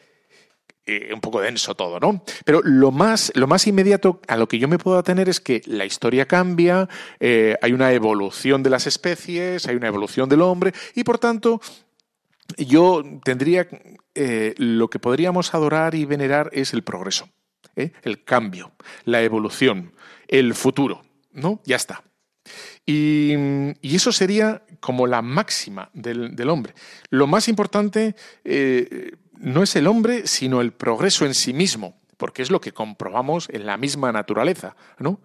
[0.90, 2.24] eh, un poco denso todo, ¿no?
[2.46, 5.62] Pero lo más, lo más inmediato a lo que yo me puedo atener es que
[5.66, 6.88] la historia cambia,
[7.20, 11.60] eh, hay una evolución de las especies, hay una evolución del hombre, y por tanto,
[12.58, 13.68] yo tendría
[14.16, 17.30] eh, lo que podríamos adorar y venerar es el progreso,
[17.76, 18.72] el cambio,
[19.06, 19.94] la evolución,
[20.28, 21.62] el futuro, ¿no?
[21.66, 22.04] Ya está.
[22.86, 23.34] Y,
[23.82, 26.74] eso sería como la máxima del, hombre.
[27.10, 28.16] Lo más importante
[29.40, 33.48] no es el hombre, sino el progreso en sí mismo, porque es lo que comprobamos
[33.52, 34.76] en la misma naturaleza.
[35.00, 35.20] ¿no?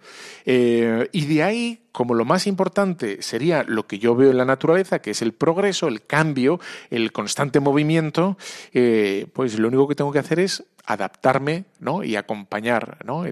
[0.44, 4.44] Eh, y de ahí, como lo más importante sería lo que yo veo en la
[4.44, 8.36] naturaleza, que es el progreso, el cambio, el constante movimiento,
[8.72, 12.02] eh, pues lo único que tengo que hacer es adaptarme ¿no?
[12.02, 13.24] y acompañar ¿no?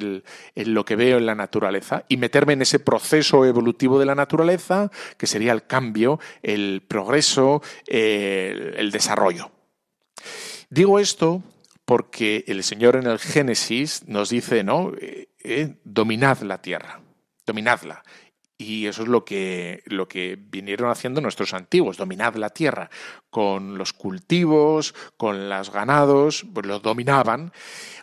[0.55, 4.91] lo que veo en la naturaleza y meterme en ese proceso evolutivo de la naturaleza,
[5.17, 9.51] que sería el cambio, el progreso, el desarrollo.
[10.71, 11.43] Digo esto
[11.91, 14.93] porque el Señor en el Génesis nos dice, ¿no?
[15.01, 17.01] Eh, eh, dominad la tierra,
[17.45, 18.05] dominadla.
[18.57, 22.91] Y eso es lo que, lo que vinieron haciendo nuestros antiguos, dominad la tierra.
[23.29, 27.53] Con los cultivos, con los ganados, pues lo dominaban.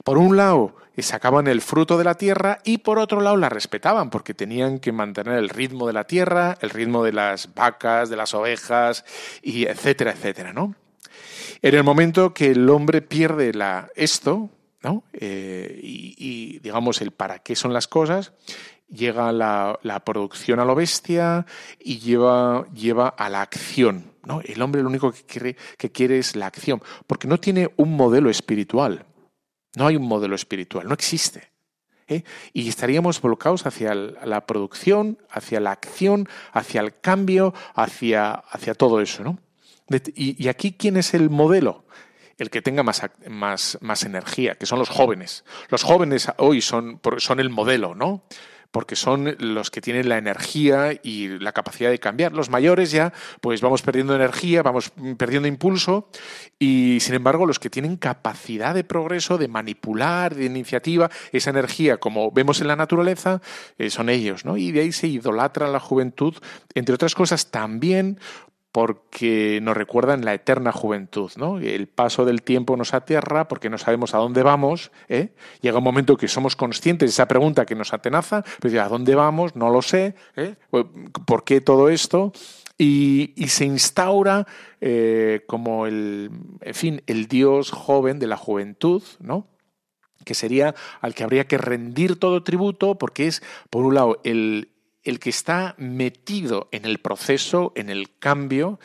[0.04, 4.10] Por un lado, sacaban el fruto de la tierra y por otro lado la respetaban
[4.10, 8.17] porque tenían que mantener el ritmo de la tierra, el ritmo de las vacas, de
[8.17, 9.06] las ovejas,
[9.41, 10.76] y etcétera, etcétera, ¿no?
[11.62, 13.52] En el momento que el hombre pierde
[13.96, 14.50] esto,
[14.84, 15.04] ¿no?
[15.13, 18.34] Eh, y, digamos el para qué son las cosas,
[18.89, 21.46] llega la, producción a lo bestia
[21.80, 24.13] y lleva, lleva a la acción.
[24.24, 24.41] ¿no?
[24.43, 27.96] El hombre lo único que quiere, que quiere es la acción, porque no tiene un
[27.96, 29.06] modelo espiritual.
[29.76, 31.52] No hay un modelo espiritual, no existe.
[32.08, 32.24] ¿eh?
[32.54, 39.02] Y estaríamos volcados hacia la producción, hacia la acción, hacia el cambio, hacia, hacia todo
[39.02, 39.24] eso.
[39.24, 39.39] ¿no?
[40.15, 41.86] Y, aquí, ¿quién es el modelo?
[42.38, 45.43] el que tenga más, más, más energía, que son los jóvenes.
[45.69, 48.26] Los jóvenes hoy son, son el modelo, ¿no?
[48.71, 52.34] porque son los que tienen la energía y la capacidad de cambiar.
[52.34, 56.10] Los mayores ya, pues vamos perdiendo energía, vamos perdiendo impulso
[56.60, 61.97] y, sin embargo, los que tienen capacidad de progreso, de manipular, de iniciativa, esa energía,
[61.97, 63.41] como vemos en la naturaleza,
[63.78, 64.58] eh, son ellos, ¿no?
[64.58, 66.36] Y de ahí se idolatra la juventud,
[66.76, 68.19] entre otras cosas, también
[68.71, 71.60] porque nos recuerdan la eterna juventud, ¿no?
[71.60, 75.34] El paso del tiempo nos aterra porque no sabemos a dónde vamos, ¿eh?
[75.62, 79.15] Llega un momento que somos conscientes de esa pregunta que nos atenaza, pues ¿a dónde
[79.15, 79.56] vamos?
[79.56, 80.56] No lo sé, ¿eh?
[80.69, 82.34] ¿Por qué todo esto?
[82.77, 84.45] Y, se instaura
[84.82, 86.30] eh, como el,
[86.62, 89.47] en fin, el Dios joven de la juventud, ¿no?
[90.23, 94.69] que sería al que habría que rendir todo tributo, porque es, por un lado, el,
[95.08, 98.80] el que está metido en el proceso, en el cambio,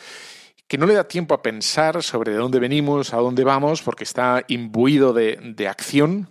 [0.73, 4.05] que no le da tiempo a pensar sobre de dónde venimos, a dónde vamos, porque
[4.05, 6.31] está imbuido de, acción.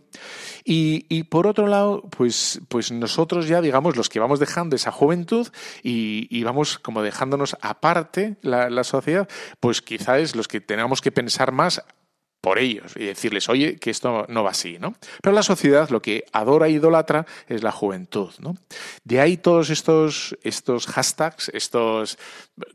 [0.63, 5.47] Y, por otro lado, pues, pues nosotros ya, digamos, los que vamos dejando esa juventud
[5.83, 11.51] y, vamos como dejándonos aparte la, la, sociedad, pues quizás los que tenemos que pensar
[11.51, 11.83] más
[12.41, 14.95] por ellos y decirles, oye, que esto no va así, ¿no?
[15.21, 18.57] Pero la sociedad lo que adora e idolatra es la juventud, ¿no?
[19.03, 22.17] De ahí todos estos, estos hashtags, estos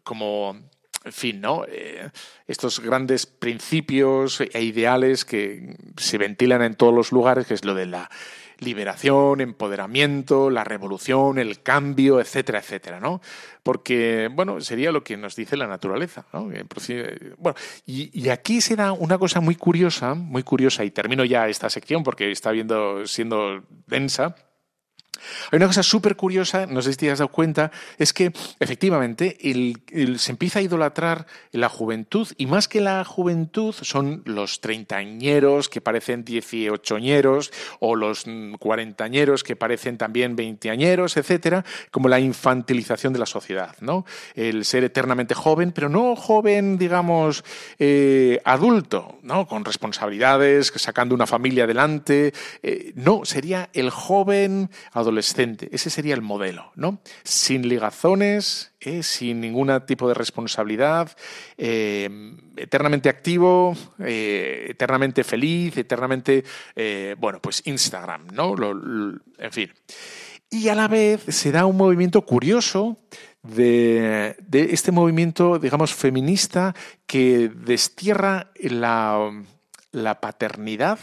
[0.05, 0.57] como
[1.05, 1.65] en fin, ¿no?
[1.69, 2.11] Eh,
[2.49, 7.75] estos grandes principios e ideales que se ventilan en todos los lugares, que es lo
[7.75, 8.11] de la
[8.59, 13.21] liberación, empoderamiento, la revolución, el cambio, etcétera, etcétera, ¿no?
[13.63, 16.49] Porque, bueno, sería lo que nos dice la naturaleza, ¿no?
[17.39, 21.69] Bueno, y, aquí se da una cosa muy curiosa, muy curiosa, y termino ya esta
[21.71, 24.37] sección porque está viendo, siendo densa,
[25.51, 29.37] hay una cosa súper curiosa, no sé si te has dado cuenta, es que efectivamente
[30.17, 35.81] se empieza a idolatrar la juventud y más que la juventud son los treintañeros que
[35.81, 38.25] parecen dieciochoñeros o los
[38.59, 44.05] cuarentañeros que parecen también veinteañeros, etcétera, como la infantilización de la sociedad, ¿no?
[44.35, 47.45] El ser eternamente joven, pero no joven, digamos,
[47.79, 49.47] eh, adulto, ¿no?
[49.47, 55.16] Con responsabilidades, sacando una familia adelante, eh, no, sería el joven adolescente
[55.73, 57.01] Ese sería el modelo, ¿no?
[57.25, 59.03] Sin ligazones, ¿eh?
[59.03, 61.17] sin ningún tipo de responsabilidad,
[61.57, 62.09] eh,
[62.57, 66.45] eternamente activo, eh, eternamente feliz, eternamente,
[67.19, 68.55] bueno, pues Instagram, ¿no?
[68.57, 69.73] en fin.
[70.51, 72.99] Y a la vez se da un movimiento curioso
[73.43, 76.75] de, este movimiento, digamos, feminista
[77.07, 80.99] que destierra la paternidad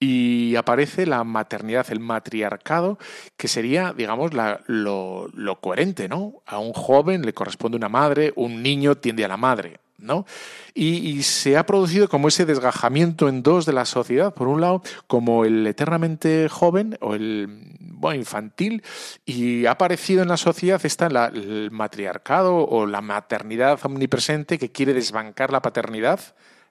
[0.00, 2.98] y aparece la maternidad, el matriarcado,
[3.36, 6.42] que sería, digamos, lo, coherente, ¿no?
[6.46, 10.24] A un joven le corresponde una madre, un niño tiende a la madre, ¿no?
[10.72, 14.32] Y, se ha producido como ese desgajamiento en dos de la sociedad.
[14.34, 17.48] Por un lado, como el eternamente joven o el
[17.80, 18.84] bueno, infantil,
[19.26, 24.94] y ha aparecido en la sociedad está el matriarcado o la maternidad omnipresente que quiere
[24.94, 26.20] desbancar la paternidad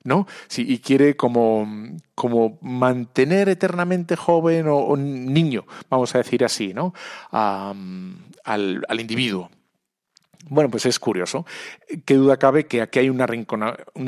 [0.07, 0.25] ¿no?
[0.47, 1.67] Sí, y quiere como,
[2.15, 6.93] como mantener eternamente joven o, niño, vamos a decir así, ¿no?
[7.31, 9.51] al, individuo.
[10.49, 11.45] Bueno, pues es curioso.
[12.05, 13.19] Qué duda cabe que aquí hay un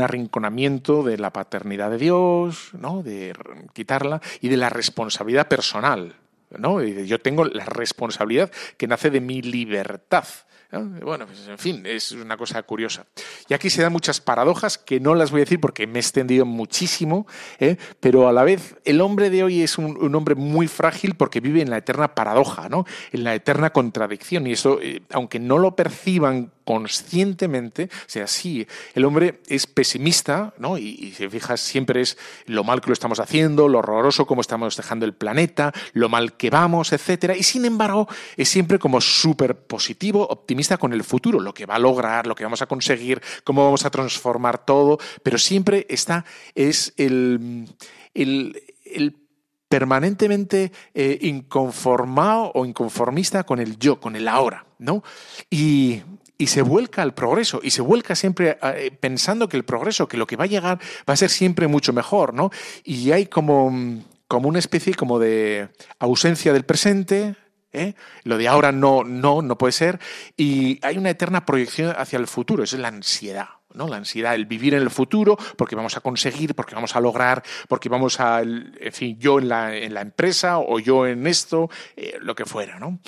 [0.01, 3.03] arrinconamiento de la paternidad de Dios, ¿no?
[3.03, 3.33] De
[3.73, 6.15] quitarla y de la responsabilidad personal,
[6.57, 6.81] ¿no?
[6.81, 10.23] Yo tengo la responsabilidad que nace de mi libertad.
[10.71, 13.07] Bueno, pues en fin, es una cosa curiosa.
[13.47, 16.01] Y aquí se dan muchas paradojas que no las voy a decir porque me he
[16.01, 17.25] extendido muchísimo,
[17.59, 17.77] ¿eh?
[17.99, 21.61] pero a la vez el hombre de hoy es un, hombre muy frágil porque vive
[21.61, 22.85] en la eterna paradoja, ¿no?
[23.11, 24.45] en la eterna contradicción.
[24.45, 30.53] Y eso, eh, aunque no lo perciban conscientemente, o sea, sí, el hombre es pesimista,
[30.59, 30.77] ¿no?
[30.77, 34.77] Y, si fijas, siempre es lo mal que lo estamos haciendo, lo horroroso como estamos
[34.77, 37.35] dejando el planeta, lo mal que vamos, etcétera.
[37.35, 41.73] Y sin embargo, es siempre como súper positivo, optimista con el futuro, lo que va
[41.73, 46.23] a lograr, lo que vamos a conseguir, cómo vamos a transformar todo, pero siempre está,
[46.53, 47.67] es el,
[48.13, 49.17] el,
[49.67, 55.03] permanentemente eh, inconformado o inconformista con el yo, con el ahora, ¿no?
[55.49, 56.03] Y,
[56.39, 60.17] y se vuelca al progreso y se vuelca siempre eh, pensando que el progreso, que
[60.17, 62.49] lo que va a llegar va a ser siempre mucho mejor, ¿no?
[62.83, 67.35] Y hay como, como una especie como de ausencia del presente,
[67.73, 67.93] ¿eh?
[68.23, 69.99] Lo de ahora no, no, no puede ser.
[70.37, 73.49] Y hay una eterna proyección hacia el futuro, esa es la ansiedad.
[73.73, 73.87] ¿no?
[73.87, 77.43] La ansiedad, el vivir en el futuro, porque vamos a conseguir, porque vamos a lograr,
[77.67, 81.69] porque vamos a, en fin, yo en la, en la empresa o yo en esto,
[81.95, 82.99] eh, lo que fuera, ¿no?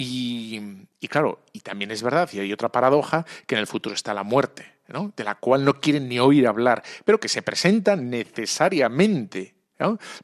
[0.00, 0.60] Y,
[1.08, 4.22] claro, y también es verdad, y hay otra paradoja, que en el futuro está la
[4.22, 4.78] muerte.
[5.16, 9.56] de la cual no quieren ni oír hablar, pero que se presenta necesariamente,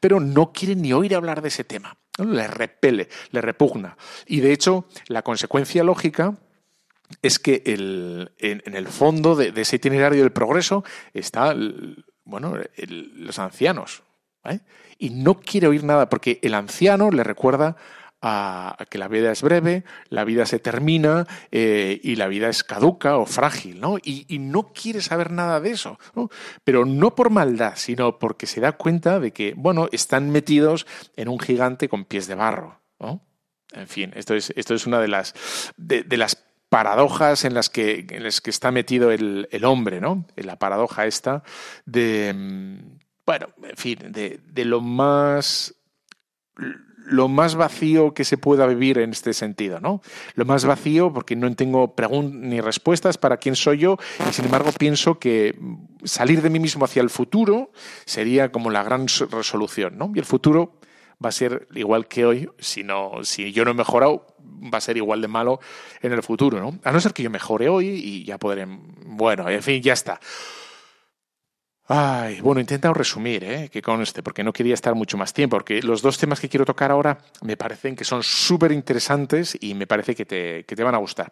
[0.00, 1.96] pero no quieren ni oír hablar de ese tema.
[2.18, 3.96] Le repele, le repugna.
[4.26, 6.34] Y de hecho, la consecuencia lógica
[7.20, 11.52] es que en, el fondo de, ese itinerario del progreso está,
[12.24, 12.56] bueno,
[12.86, 14.04] los ancianos.
[14.98, 17.76] Y no quiere oír nada porque el anciano le recuerda
[18.26, 22.64] a, que la vida es breve, la vida se termina eh, y la vida es
[22.64, 23.98] caduca o frágil, ¿no?
[24.02, 25.98] Y, no quiere saber nada de eso,
[26.64, 31.28] Pero no por maldad, sino porque se da cuenta de que, bueno, están metidos en
[31.28, 32.80] un gigante con pies de barro,
[33.72, 35.34] En fin, esto es, esto es una de las,
[35.76, 40.26] de, las paradojas en las que, en las que está metido el, el, hombre, ¿no?
[40.36, 41.42] En la paradoja esta
[41.84, 45.74] de, mm, bueno, en fin, de, de lo más
[47.04, 50.00] lo más vacío que se pueda vivir en este sentido, ¿no?
[50.34, 54.46] Lo más vacío porque no tengo preguntas ni respuestas para quién soy yo y sin
[54.46, 55.54] embargo pienso que
[56.04, 57.70] salir de mí mismo hacia el futuro
[58.04, 60.12] sería como la gran resolución, ¿no?
[60.14, 60.78] Y el futuro
[61.24, 64.26] va a ser igual que hoy, si, no, si yo no he mejorado,
[64.72, 65.60] va a ser igual de malo
[66.02, 66.78] en el futuro, ¿no?
[66.84, 68.66] A no ser que yo mejore hoy y ya podré,
[69.06, 70.20] bueno, en fin, ya está.
[71.86, 73.68] Ay, bueno, he intentado resumir, ¿eh?
[73.70, 76.64] que conste, porque no quería estar mucho más tiempo, porque los dos temas que quiero
[76.64, 80.82] tocar ahora me parecen que son súper interesantes y me parece que te, que te,
[80.82, 81.30] van a gustar.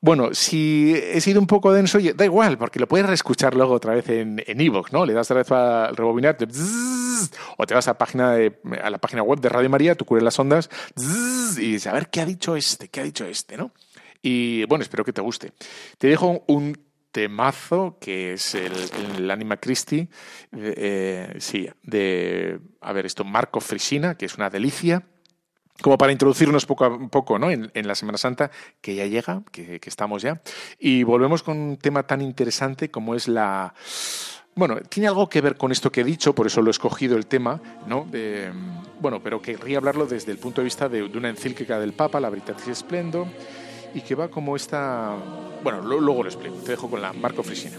[0.00, 3.94] Bueno, si he sido un poco denso, da igual, porque lo puedes reescuchar luego otra
[3.94, 5.04] vez en Evox, ¿no?
[5.04, 6.36] Le das otra vez al rebobinar,
[7.56, 8.36] o te vas a, página
[8.82, 10.70] a la página web de Radio María, tú cubres las ondas,
[11.56, 13.72] y dices, a ver qué ha dicho este, qué ha dicho este, ¿no?
[14.22, 15.52] Y bueno, espero que te guste.
[15.98, 16.78] Te dejo un
[17.12, 20.08] temazo que es el, Anima Christi,
[20.52, 25.06] eh, sí, de, a ver, esto, Marco Frisina, que es una delicia,
[25.80, 27.50] como para introducirnos poco a poco ¿no?
[27.50, 30.40] en, la Semana Santa, que ya llega, que, estamos ya.
[30.78, 33.74] Y volvemos con un tema tan interesante como es la...
[34.54, 37.16] Bueno, tiene algo que ver con esto que he dicho, por eso lo he escogido
[37.16, 38.06] el tema, ¿no?
[38.10, 38.52] De,
[39.00, 42.28] bueno, pero querría hablarlo desde el punto de vista de, una encíclica del Papa, la
[42.28, 43.26] Veritatis Splendor,
[43.94, 45.16] y que va como esta...
[45.62, 47.78] Bueno, luego lo explico, te dejo con la Marco Frisina.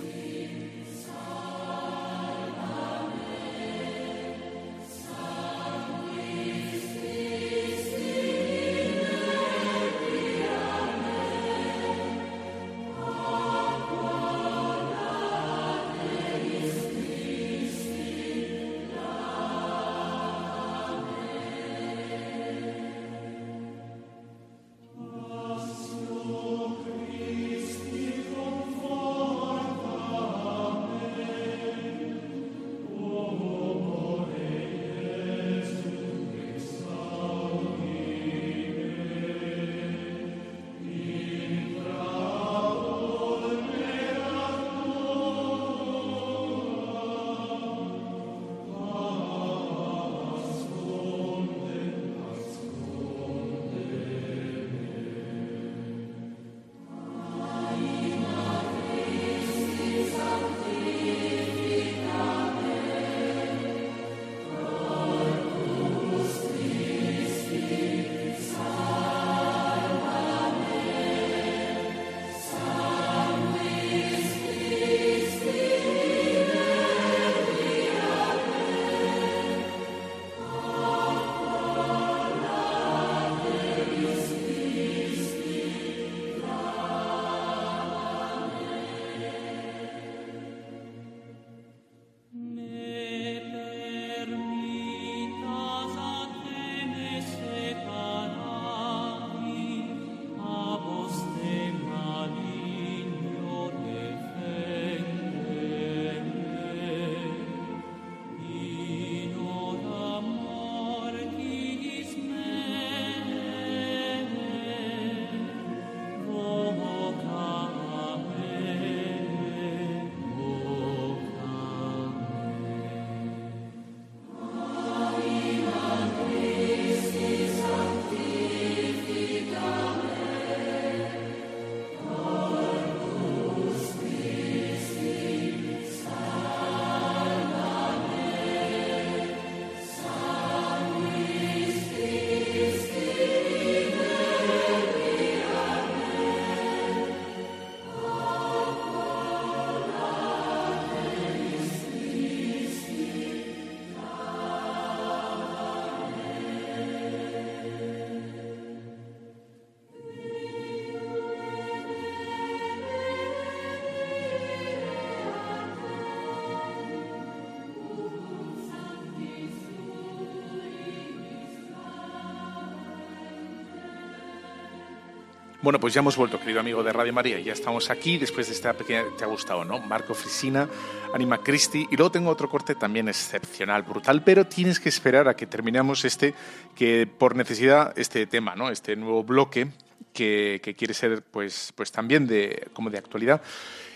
[175.63, 177.39] Bueno, pues ya hemos vuelto, querido amigo de Radio María.
[177.39, 179.05] Ya estamos aquí después de esta pequeña.
[179.17, 179.79] ¿Te ha gustado, no?
[179.79, 180.67] Marco Frisina,
[181.13, 181.87] Anima Christi.
[181.89, 186.03] Y luego tengo otro corte también excepcional, brutal, pero tienes que esperar a que terminemos
[186.03, 186.33] este,
[186.75, 188.69] que por necesidad, este tema, ¿no?
[188.69, 189.69] Este nuevo bloque
[190.11, 193.41] que, quiere ser, pues, pues también de, como de actualidad.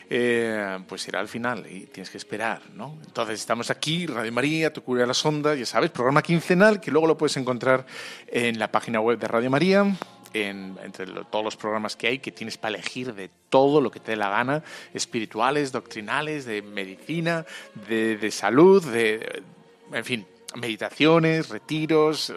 [0.09, 2.97] Eh, pues será al final y tienes que esperar, ¿no?
[3.05, 6.91] Entonces estamos aquí, Radio María, Tu Cura de la Sonda, ya sabes, programa quincenal que
[6.91, 7.85] luego lo puedes encontrar
[8.27, 9.97] en la página web de Radio María,
[10.33, 14.11] entre todos los programas que hay, que tienes para elegir de todo lo que te
[14.11, 14.63] dé la gana,
[14.93, 17.45] espirituales, doctrinales, de medicina,
[17.87, 19.43] de, salud, de,
[19.91, 22.33] en fin, meditaciones, retiros,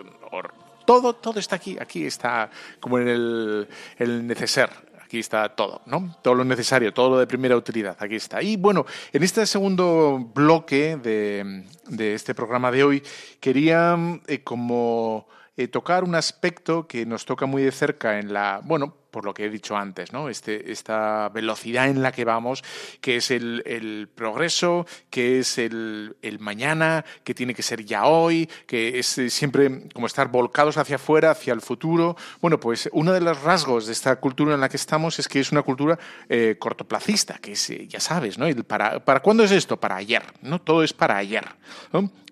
[0.86, 3.68] todo, todo está aquí, aquí está como en el,
[3.99, 4.70] el neceser,
[5.11, 6.16] aquí está todo, ¿no?
[6.22, 8.43] Todo lo necesario, todo lo de primera utilidad, aquí está.
[8.43, 13.03] Y bueno, en este segundo bloque de, de este programa de hoy,
[13.41, 15.26] quería eh, como
[15.61, 19.35] eh, tocar un aspecto que nos toca muy de cerca en la, bueno, por lo
[19.35, 20.29] que he dicho antes, ¿no?
[20.29, 22.63] Este, esta velocidad en la que vamos,
[23.01, 28.99] que es el, progreso, que es el, mañana, que tiene que ser ya hoy, que
[28.99, 32.17] es siempre como estar volcados hacia afuera, hacia el futuro.
[32.41, 35.41] Bueno, pues uno de los rasgos de esta cultura en la que estamos es que
[35.41, 35.99] es una cultura
[36.29, 38.47] eh, cortoplacista, que es, eh, ya sabes, ¿no?
[38.65, 39.79] para, ¿Para cuándo es esto?
[39.79, 40.61] Para ayer, ¿no?
[40.61, 41.45] Todo es para ayer.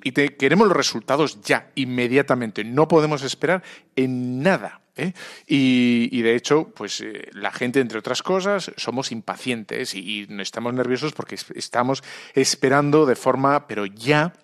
[0.03, 2.64] Y te, queremos los resultados ya, inmediatamente.
[2.64, 3.62] No podemos esperar
[3.97, 4.81] en nada.
[4.99, 5.14] ¿Eh?
[5.46, 11.12] Y, de hecho, pues eh, la gente, entre otras cosas, somos impacientes y, estamos nerviosos
[11.12, 12.03] porque estamos
[12.34, 14.34] esperando de forma, pero ya,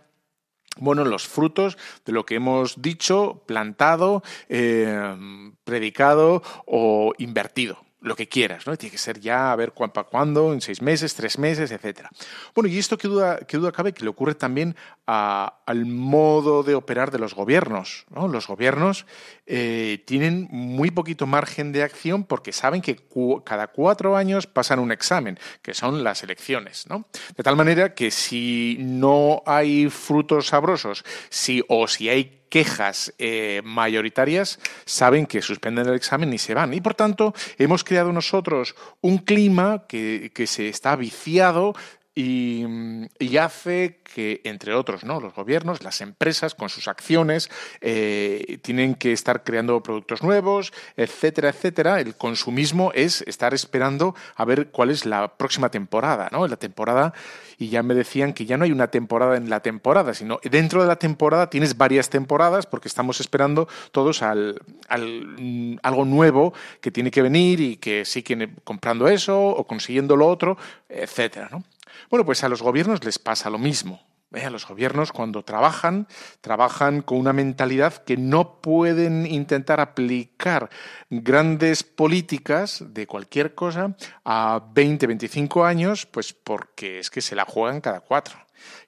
[0.77, 5.17] bueno, los frutos de lo que hemos dicho, plantado, eh,
[5.65, 8.77] predicado o invertido lo que quieras, ¿no?
[8.77, 12.11] Tiene que ser ya a ver para cuándo, en seis meses, tres meses, etcétera.
[12.55, 14.77] Bueno, y esto que duda, que duda cabe que le ocurre también
[15.07, 18.05] al modo de operar de los gobiernos.
[18.11, 18.29] ¿no?
[18.29, 19.07] Los gobiernos
[19.47, 22.99] eh, tienen muy poquito margen de acción porque saben que
[23.45, 26.87] cada cuatro años pasan un examen, que son las elecciones.
[26.89, 27.07] ¿no?
[27.37, 33.63] De tal manera que si no hay frutos sabrosos, si, o si hay quejas eh,
[33.65, 36.73] mayoritarias saben que suspenden el examen y se van.
[36.73, 41.75] Y por tanto, hemos creado nosotros un clima que, que se está viciado
[42.15, 45.21] y, hace que, entre otros, ¿no?
[45.21, 47.51] los gobiernos, las empresas, con sus acciones,
[47.81, 52.01] eh, tienen que estar creando productos nuevos, etcétera, etcétera.
[52.01, 56.47] El consumismo es estar esperando a ver cuál es la próxima temporada, ¿no?
[56.47, 57.13] La temporada,
[57.59, 60.83] y ya me decían que ya no hay una temporada en la temporada, sino dentro
[60.83, 66.93] de la temporada tienes varias temporadas porque estamos esperando todos al, al algo nuevo que
[66.93, 70.57] tiene que venir y que siguen comprando eso o consiguiendo lo otro,
[70.89, 71.65] etcétera, ¿no?
[72.11, 74.01] Bueno, pues a los gobiernos les pasa lo mismo.
[74.35, 74.45] ¿eh?
[74.45, 76.07] A los gobiernos cuando trabajan,
[76.41, 80.71] trabajan con una mentalidad que no pueden intentar aplicar
[81.11, 87.45] grandes políticas de cualquier cosa a 20, 25 años, pues porque es que se la
[87.45, 88.39] juegan cada cuatro.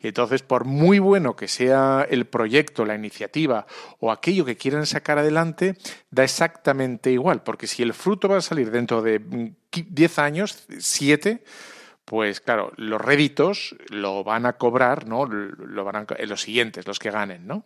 [0.01, 3.67] Y entonces, por muy bueno que sea el proyecto, la iniciativa
[3.99, 5.77] o aquello que quieran sacar adelante,
[6.11, 11.45] da exactamente igual, porque si el fruto va a salir dentro de 10 años, 7,
[12.07, 15.27] pues claro, los réditos lo van a cobrar, ¿no?
[15.27, 17.65] Lo van a, los siguientes, los que ganen, ¿no?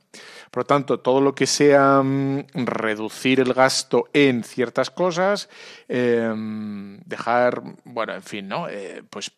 [0.50, 5.50] Por lo tanto, todo lo que sea mm, reducir el gasto en ciertas cosas,
[5.88, 8.66] em, dejar, bueno, en fin, ¿no?
[8.66, 9.30] Eh, pues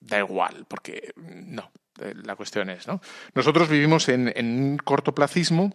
[0.00, 1.70] da igual, porque no,
[2.00, 3.02] eh, la cuestión es, ¿no?
[3.34, 5.74] Nosotros vivimos en un cortoplacismo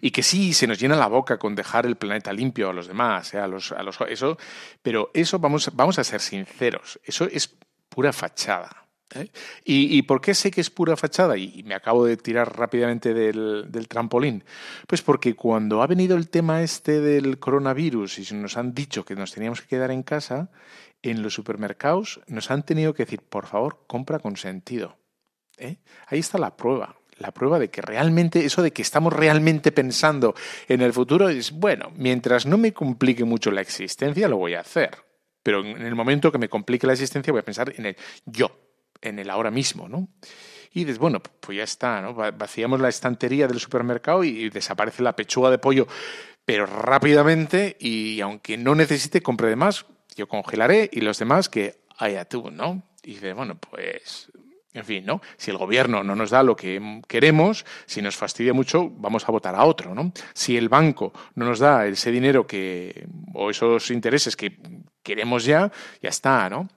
[0.00, 2.86] y que sí se nos llena la boca con dejar el planeta limpio a los
[2.86, 3.38] demás, ¿eh?
[3.38, 4.38] a los, a los, eso,
[4.82, 7.54] pero eso vamos, vamos a ser sinceros, eso es
[7.88, 8.84] pura fachada.
[9.14, 9.30] ¿eh?
[9.64, 11.36] ¿Y, por qué sé que es pura fachada?
[11.36, 14.44] Y, me acabo de tirar rápidamente del, del, trampolín.
[14.86, 19.14] Pues porque cuando ha venido el tema este del coronavirus y nos han dicho que
[19.14, 20.50] nos teníamos que quedar en casa,
[21.02, 24.96] en los supermercados nos han tenido que decir, por favor, compra con sentido.
[25.56, 25.76] ¿eh?
[26.08, 30.34] Ahí está la prueba la prueba de que realmente, eso de que estamos realmente pensando
[30.68, 34.60] en el futuro es, bueno, mientras no me complique mucho la existencia, lo voy a
[34.60, 34.90] hacer.
[35.42, 38.50] Pero en el momento que me complique la existencia, voy a pensar en el yo,
[39.00, 40.08] en el ahora mismo, ¿no?
[40.72, 42.14] Y dices, bueno, pues ya está, ¿no?
[42.14, 45.86] Vaciamos la estantería del supermercado y desaparece la pechuga de pollo,
[46.44, 49.86] pero rápidamente y aunque no necesite, compre de más,
[50.16, 52.82] yo congelaré y los demás que haya tú, ¿no?
[53.02, 54.30] Y dices, bueno, pues
[54.76, 55.22] en fin, ¿no?
[55.38, 59.32] Si el gobierno no nos da lo que queremos, si nos fastidia mucho, vamos a
[59.32, 60.12] votar a otro, ¿no?
[60.34, 64.58] Si el banco no nos da ese dinero que o esos intereses que
[65.02, 65.72] queremos ya,
[66.02, 66.68] ya está, ¿no?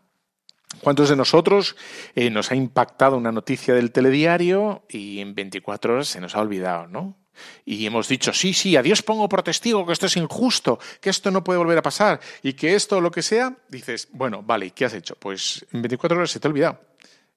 [0.82, 1.76] ¿Cuántos de nosotros
[2.16, 6.42] eh, nos ha impactado una noticia del telediario y en 24 horas se nos ha
[6.42, 7.18] olvidado, ¿no?
[7.66, 11.10] Y hemos dicho, sí, sí, a Dios pongo por testigo que esto es injusto, que
[11.10, 14.68] esto no puede volver a pasar y que esto, lo que sea, dices, bueno, vale,
[14.68, 15.16] ¿y qué has hecho?
[15.16, 16.89] Pues en 24 horas se te ha olvidado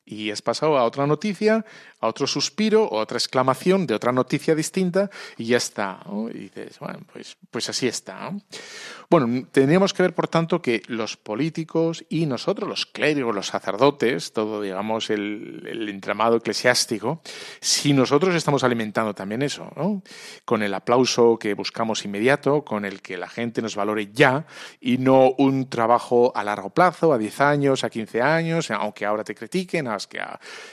[0.05, 1.64] y has pasado a otra noticia,
[2.00, 6.00] a otro suspiro, o otra exclamación de otra noticia distinta y ya está.
[6.34, 8.32] Y dices, bueno, pues, pues así está.
[9.09, 14.32] Bueno, tendríamos que ver, por tanto, que los políticos y nosotros, los clérigos, los sacerdotes,
[14.32, 17.20] todo, digamos, el, el entramado eclesiástico,
[17.61, 19.70] si nosotros estamos alimentando también eso,
[20.44, 24.46] con el aplauso que buscamos inmediato, con el que la gente nos valore ya
[24.80, 29.24] y no un trabajo a largo plazo, a 10 años, a 15 años, aunque ahora
[29.24, 30.20] te critiquen, que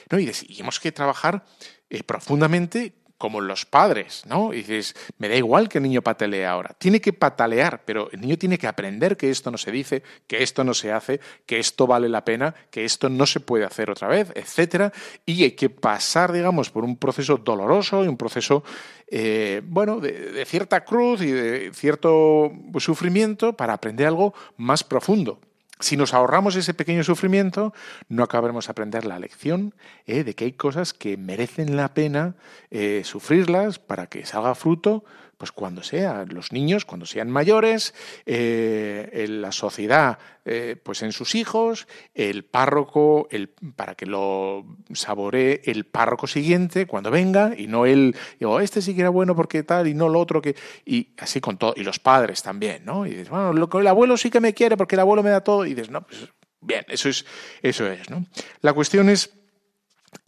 [0.10, 0.20] ¿no?
[0.20, 1.44] y, tenemos que trabajar
[1.90, 4.54] eh, profundamente como los padres, ¿no?
[4.54, 6.74] Y dices, me da igual que el niño patalee ahora.
[6.80, 10.42] Tiene que patalear, pero el niño tiene que aprender que esto no se dice, que
[10.42, 13.92] esto no se hace, que esto vale la pena, que esto no se puede hacer
[13.92, 14.94] otra vez, etcétera.
[15.26, 18.64] Y hay que pasar, digamos, por un proceso doloroso y un proceso,
[19.12, 25.42] eh, bueno, de, cierta cruz y de cierto sufrimiento para aprender algo más profundo.
[25.82, 27.74] Si nos ahorramos ese pequeño sufrimiento,
[28.10, 29.74] no acabaremos de aprender la lección
[30.08, 32.36] eh, de que hay cosas que merecen la pena
[32.70, 35.06] eh, sufrirlas para que salga fruto
[35.40, 41.14] pues cuando sea, los niños, cuando sean mayores, eh, en la sociedad, eh, pues en
[41.14, 47.68] sus hijos, el párroco, el, para que lo saboree el párroco siguiente cuando venga, y
[47.68, 50.58] no él, digo, este sí que era bueno porque tal, y no lo otro que.
[50.86, 53.06] Y así con todo, y los padres también, ¿no?
[53.06, 55.42] Y dices, bueno, lo, el abuelo sí que me quiere porque el abuelo me da
[55.42, 56.28] todo, y dices, no, pues
[56.60, 57.26] bien, eso es,
[57.62, 58.26] eso es, ¿no?
[58.60, 59.39] La cuestión es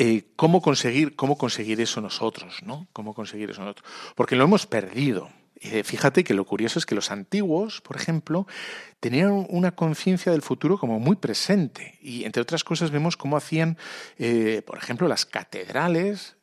[0.04, 2.64] eh, ¿cómo, conseguir, ¿cómo conseguir eso nosotros?
[2.64, 2.88] ¿no?
[2.92, 3.88] ¿Cómo conseguir eso nosotros?
[4.16, 5.30] Porque lo hemos perdido.
[5.58, 8.48] Eh, fíjate que lo curioso es que los antiguos, por ejemplo,
[9.00, 12.00] tenían una conciencia del futuro como muy presente.
[12.02, 13.78] Y entre otras cosas vemos cómo hacían,
[14.18, 16.36] eh, por ejemplo, las catedrales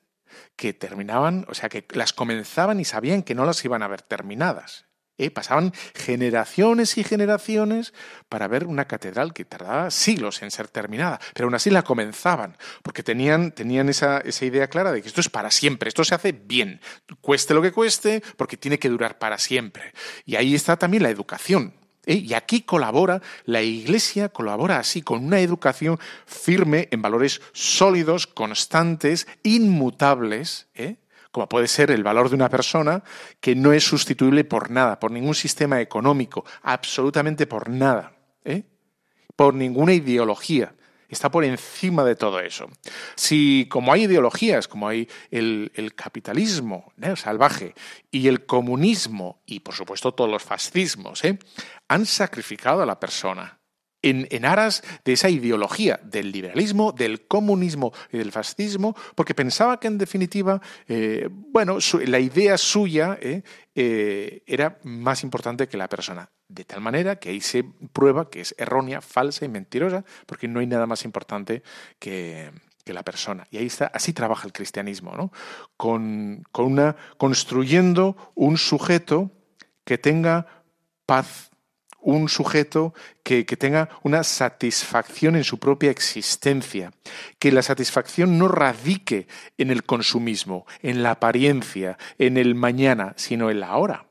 [0.55, 4.03] que terminaban, o sea, que las comenzaban y sabían que no las iban a ver
[4.03, 4.88] terminadas.
[5.19, 5.31] ¿Eh?
[5.31, 7.93] pasaban generaciones y generaciones
[8.29, 12.57] para ver una catedral que tardaba siglos en ser terminada, pero aún así la comenzaban,
[12.83, 16.15] porque tenían, tenían esa, esa idea clara de que esto es para siempre, esto se
[16.15, 16.81] hace bien,
[17.21, 19.93] cueste lo que cueste, porque tiene que durar para siempre.
[20.25, 21.75] Y ahí está también la educación.
[22.07, 22.15] ¿eh?
[22.15, 29.27] Y aquí colabora, la Iglesia colabora así, con una educación firme en valores sólidos, constantes,
[29.43, 30.97] inmutables, ¿eh?
[31.31, 33.03] Como puede ser el valor de una persona,
[33.41, 38.13] que no es sustituible por nada, por ningún sistema económico, absolutamente por nada,
[38.45, 38.65] ¿eh?
[39.37, 40.75] por ninguna ideología.
[41.09, 42.69] Está por encima de todo eso.
[43.15, 47.75] Si, como hay ideologías, como hay el, capitalismo salvaje
[48.11, 51.39] y el comunismo y, por supuesto, todos los fascismos, ¿eh?
[51.89, 53.58] han sacrificado a la persona,
[54.03, 59.89] en, aras de esa ideología del liberalismo, del comunismo y del fascismo, porque pensaba que
[59.89, 63.43] en definitiva, eh, bueno, la idea suya eh,
[63.75, 66.31] eh, era más importante que la persona.
[66.49, 70.61] De tal manera que ahí se prueba que es errónea, falsa y mentirosa, porque no
[70.61, 71.63] hay nada más importante
[71.99, 72.51] que,
[72.87, 73.47] la persona.
[73.51, 75.31] Y ahí está, así trabaja el cristianismo, ¿no?
[75.77, 79.31] Con, con una, construyendo un sujeto
[79.85, 80.47] que tenga
[81.05, 81.48] paz
[82.01, 86.93] un sujeto que, tenga una satisfacción en su propia existencia,
[87.39, 89.27] que la satisfacción no radique
[89.59, 94.07] en el consumismo, en la apariencia, en el mañana, sino en la ahora,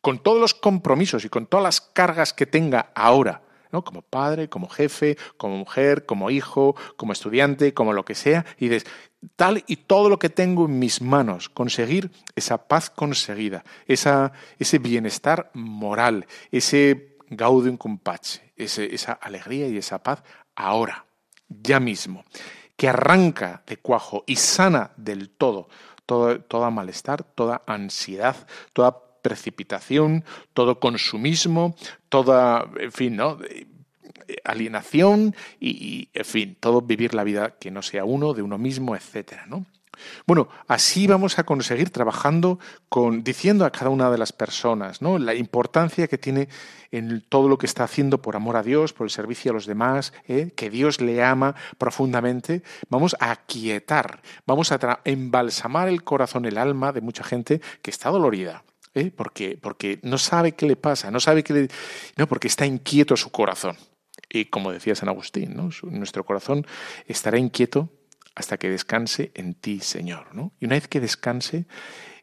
[0.00, 3.42] con todos los compromisos y con todas las cargas que tenga ahora,
[3.72, 3.82] ¿no?
[3.82, 8.68] como padre, como jefe, como mujer, como hijo, como estudiante, como lo que sea, y
[8.68, 8.90] dices,
[9.36, 14.78] tal y todo lo que tengo en mis manos, conseguir esa paz conseguida, esa, ese
[14.78, 20.22] bienestar moral, ese gaudium cum pace, esa alegría y esa paz
[20.54, 21.06] ahora,
[21.48, 22.24] ya mismo,
[22.76, 25.68] que arranca de cuajo y sana del todo,
[26.06, 28.36] todo toda malestar, toda ansiedad,
[28.72, 31.74] toda precipitación, todo consumismo,
[32.08, 33.38] toda, en fin, ¿no?
[34.44, 38.96] alienación y, en fin, todo vivir la vida que no sea uno, de uno mismo,
[38.96, 39.66] etcétera, ¿no?
[40.26, 42.58] Bueno, así vamos a conseguir trabajando
[42.88, 45.18] con, diciendo a cada una de las personas, ¿no?
[45.18, 46.48] La importancia que tiene
[46.90, 49.66] en todo lo que está haciendo por amor a Dios, por el servicio a los
[49.66, 50.50] demás, ¿eh?
[50.56, 52.62] que Dios le ama profundamente.
[52.88, 58.10] Vamos a aquietar, vamos a embalsamar el corazón, el alma de mucha gente que está
[58.10, 58.64] dolorida.
[58.94, 59.10] ¿Eh?
[59.14, 61.68] Porque, porque no sabe qué le pasa, no sabe qué le...
[62.16, 63.76] No, porque está inquieto su corazón.
[64.28, 65.70] Y como decía San Agustín, ¿no?
[65.90, 66.66] nuestro corazón
[67.06, 67.90] estará inquieto
[68.34, 70.28] hasta que descanse en ti, Señor.
[70.58, 71.66] Y una vez que descanse,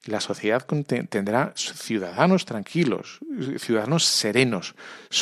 [0.06, 3.20] la sociedad tendrá ciudadanos tranquilos,
[3.58, 4.76] ciudadanos serenos,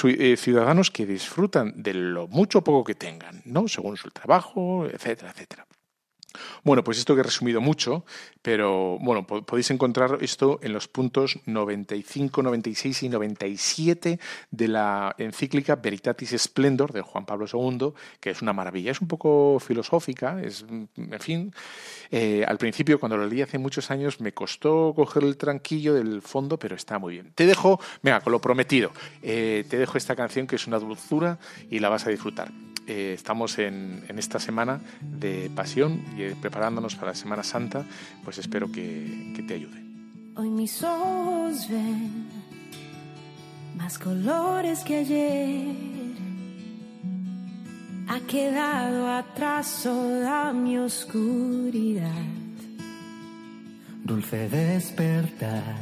[0.03, 3.67] eh, ciudadanos que disfrutan de lo mucho o poco que tengan, ¿no?
[3.67, 5.67] según su trabajo, etcétera, etcétera.
[6.63, 8.05] Bueno, pues esto que he resumido mucho,
[8.41, 14.19] pero bueno, podéis encontrar esto en los puntos 95, 96 y 97
[14.51, 18.91] de la encíclica Veritatis Splendor de Juan Pablo II, que es una maravilla.
[18.91, 21.53] Es un poco filosófica, es, en fin,
[22.11, 26.21] eh, al principio cuando lo leí hace muchos años me costó coger el tranquillo del
[26.21, 27.31] fondo, pero está muy bien.
[27.33, 31.39] Te dejo, venga, con lo prometido, eh, te dejo esta canción que es una dulzura
[31.69, 32.51] y la vas a disfrutar.
[32.87, 37.85] Eh, estamos en, esta semana de pasión y eh, preparándonos para la Semana Santa,
[38.23, 39.83] pues espero que, que te ayude.
[40.35, 42.27] Hoy mis ojos ven
[43.75, 45.75] más colores que ayer.
[48.07, 52.23] Ha quedado atrás toda mi oscuridad.
[54.01, 55.75] Dulce despertar,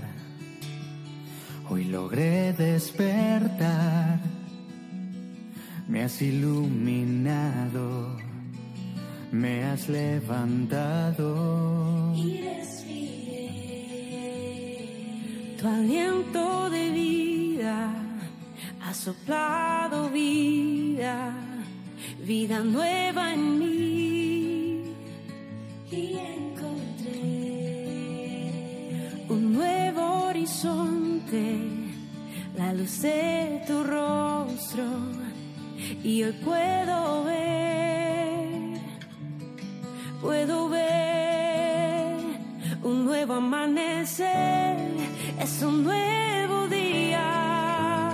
[1.69, 4.34] hoy logré despertar
[5.87, 8.17] me has iluminado,
[9.31, 11.33] me has levantado.
[12.15, 13.51] Y respiré
[15.59, 17.93] tu aliento de vida,
[18.81, 21.33] ha soplado vida,
[22.25, 24.83] vida nueva en mí.
[25.91, 27.21] Y encontré
[29.29, 31.59] un nuevo horizonte,
[32.57, 35.24] la luz de tu rostro
[36.03, 38.79] y hoy puedo ver,
[40.21, 42.17] puedo ver
[42.83, 44.77] un nuevo amanecer,
[45.39, 48.11] es un nuevo día,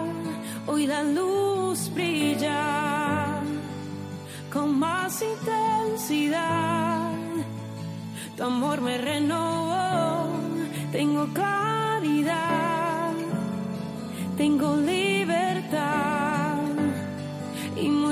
[0.68, 3.40] hoy la luz brilla
[4.52, 7.12] con más intensidad,
[8.38, 10.28] tu amor me renovó,
[10.92, 13.14] tengo claridad,
[14.38, 16.11] tengo libertad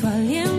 [0.00, 0.49] Tu aliento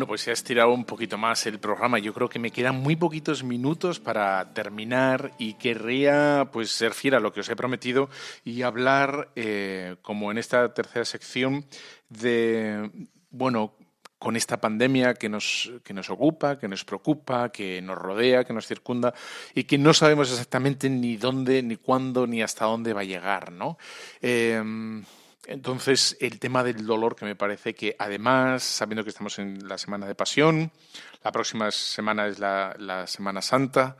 [0.00, 1.98] Bueno, pues se ha estirado un poquito más el programa.
[1.98, 7.16] Yo creo que me quedan muy poquitos minutos para terminar y querría pues ser fiel
[7.16, 8.08] a lo que os he prometido
[8.42, 11.66] y hablar, eh, como en esta tercera sección,
[12.08, 12.90] de
[13.30, 13.74] bueno
[14.18, 18.54] con esta pandemia que nos, que nos ocupa, que nos preocupa, que nos rodea, que
[18.54, 19.12] nos circunda
[19.54, 23.52] y que no sabemos exactamente ni dónde, ni cuándo, ni hasta dónde va a llegar,
[23.52, 23.76] ¿no?
[24.22, 24.62] Eh,
[25.46, 29.78] entonces, el tema del dolor, que me parece que además, sabiendo que estamos en la
[29.78, 30.70] Semana de Pasión,
[31.24, 33.96] la próxima semana es la, Semana Santa,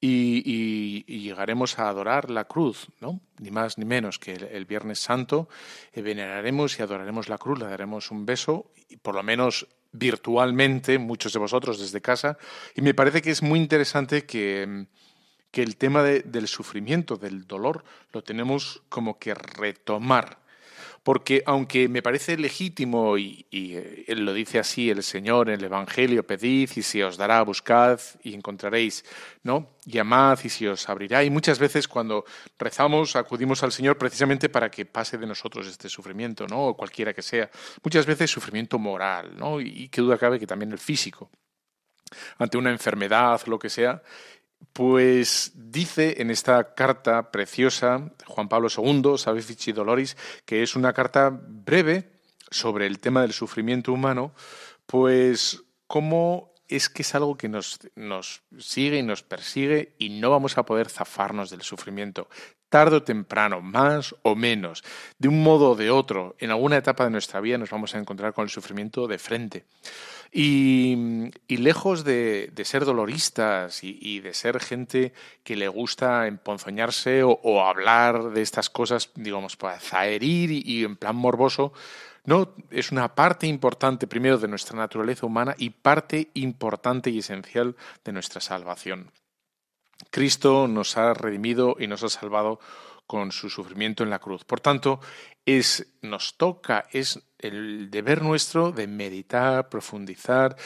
[0.00, 3.20] y, llegaremos a adorar la cruz, ¿no?
[3.38, 5.48] Ni más ni menos que el, Viernes Santo,
[5.92, 10.98] eh, veneraremos y adoraremos la cruz, le daremos un beso, y por lo menos virtualmente,
[10.98, 12.36] muchos de vosotros desde casa,
[12.74, 14.86] y me parece que es muy interesante que,
[15.50, 20.43] que el tema del sufrimiento, del dolor, lo tenemos como que retomar
[21.04, 25.64] porque aunque me parece legítimo, y, eh, él lo dice así el Señor en el
[25.66, 29.04] Evangelio, pedid y se os dará, buscad y encontraréis,
[29.42, 29.76] ¿no?
[29.84, 31.22] Llamad y se os abrirá.
[31.22, 32.24] Y muchas veces cuando
[32.58, 36.68] rezamos acudimos al Señor precisamente para que pase de nosotros este sufrimiento, ¿no?
[36.68, 37.50] O cualquiera que sea.
[37.82, 39.60] Muchas veces sufrimiento moral, ¿no?
[39.60, 41.30] Y, y qué duda cabe que también el físico.
[42.38, 44.02] Ante una enfermedad, lo que sea,
[44.72, 51.30] pues dice en esta carta preciosa Juan Pablo II, Salvifici Doloris, que es una carta
[51.30, 52.10] breve
[52.50, 54.32] sobre el tema del sufrimiento humano,
[54.86, 60.30] pues cómo es que es algo que nos, nos, sigue y nos persigue y no
[60.30, 62.28] vamos a poder zafarnos del sufrimiento.
[62.68, 64.82] Tardo o temprano, más o menos,
[65.18, 67.98] de un modo o de otro, en alguna etapa de nuestra vida nos vamos a
[67.98, 69.66] encontrar con el sufrimiento de frente.
[70.32, 75.12] Y, lejos de, ser doloristas y, de ser gente
[75.42, 81.16] que le gusta emponzoñarse o, hablar de estas cosas, digamos, para zaherir y, en plan
[81.16, 81.72] morboso,
[82.24, 87.76] no, es una parte importante primero de nuestra naturaleza humana y parte importante y esencial
[88.04, 89.10] de nuestra salvación.
[90.10, 92.60] Cristo nos ha redimido y nos ha salvado
[93.06, 94.44] con su sufrimiento en la cruz.
[94.44, 95.00] Por tanto,
[95.44, 100.56] es, nos toca, es el deber nuestro de meditar, profundizar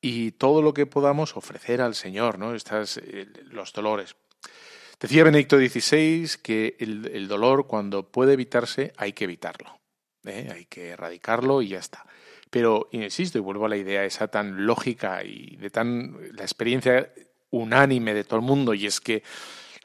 [0.00, 2.54] y todo lo que podamos ofrecer al Señor, ¿no?
[2.54, 4.16] Estas, eh, los dolores.
[5.00, 9.78] Decía Benedicto XVI que el, dolor, cuando puede evitarse, hay que evitarlo.
[10.24, 10.48] ¿eh?
[10.52, 12.06] Hay que erradicarlo y ya está.
[12.50, 17.12] Pero, insisto, y vuelvo a la idea esa tan lógica y de tan la experiencia
[17.50, 19.22] unánime de todo el mundo, y es que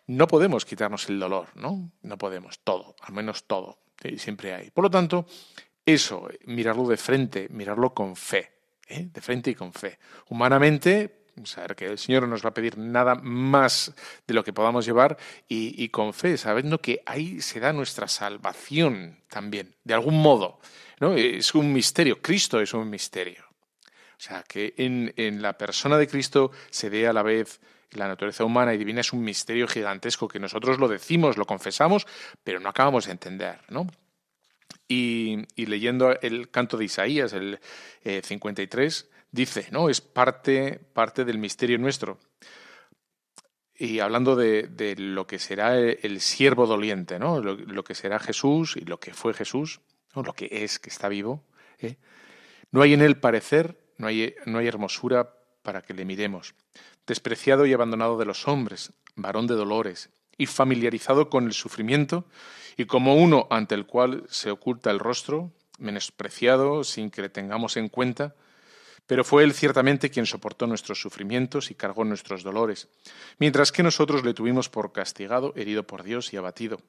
[0.09, 1.91] no podemos quitarnos el dolor, ¿no?
[2.01, 3.77] No podemos, todo, al menos todo,
[4.17, 4.71] siempre hay.
[4.71, 5.27] Por lo tanto,
[5.85, 8.51] eso, mirarlo de frente, mirarlo con fe,
[8.87, 9.07] ¿eh?
[9.13, 9.99] de frente y con fe.
[10.29, 13.93] Humanamente, saber que el Señor no nos va a pedir nada más
[14.25, 15.15] de lo que podamos llevar
[15.47, 20.59] y, y, con fe, sabiendo que ahí se da nuestra salvación también, de algún modo.
[20.99, 21.13] ¿no?
[21.13, 23.43] Es un misterio, Cristo es un misterio.
[23.85, 27.61] O sea, que en, en la persona de Cristo se dé a la vez
[27.91, 32.05] la naturaleza humana y divina es un misterio gigantesco que nosotros lo decimos, lo confesamos,
[32.43, 33.87] pero no acabamos de entender, ¿no?
[34.87, 37.59] Y, leyendo el canto de Isaías, el
[38.03, 39.89] 53, eh, dice, ¿no?
[39.89, 42.19] Es parte, parte del misterio nuestro.
[43.75, 47.39] Y hablando de, lo que será el, siervo doliente, ¿no?
[47.39, 49.79] Lo, que será Jesús y lo que fue Jesús,
[50.15, 50.23] ¿no?
[50.23, 51.45] lo que es, que está vivo.
[51.79, 51.95] ¿eh?
[52.71, 56.53] No hay en él parecer, no hay, no hay hermosura para que le miremos
[57.09, 62.23] despreciado y abandonado de los hombres, varón de dolores, y familiarizado con el sufrimiento,
[62.77, 67.75] y como uno ante el cual se oculta el rostro, menospreciado sin que le tengamos
[67.77, 68.35] en cuenta,
[69.07, 72.87] pero fue él ciertamente quien soportó nuestros sufrimientos y cargó nuestros dolores,
[73.39, 76.79] mientras que nosotros le tuvimos por castigado, herido por Dios y abatido.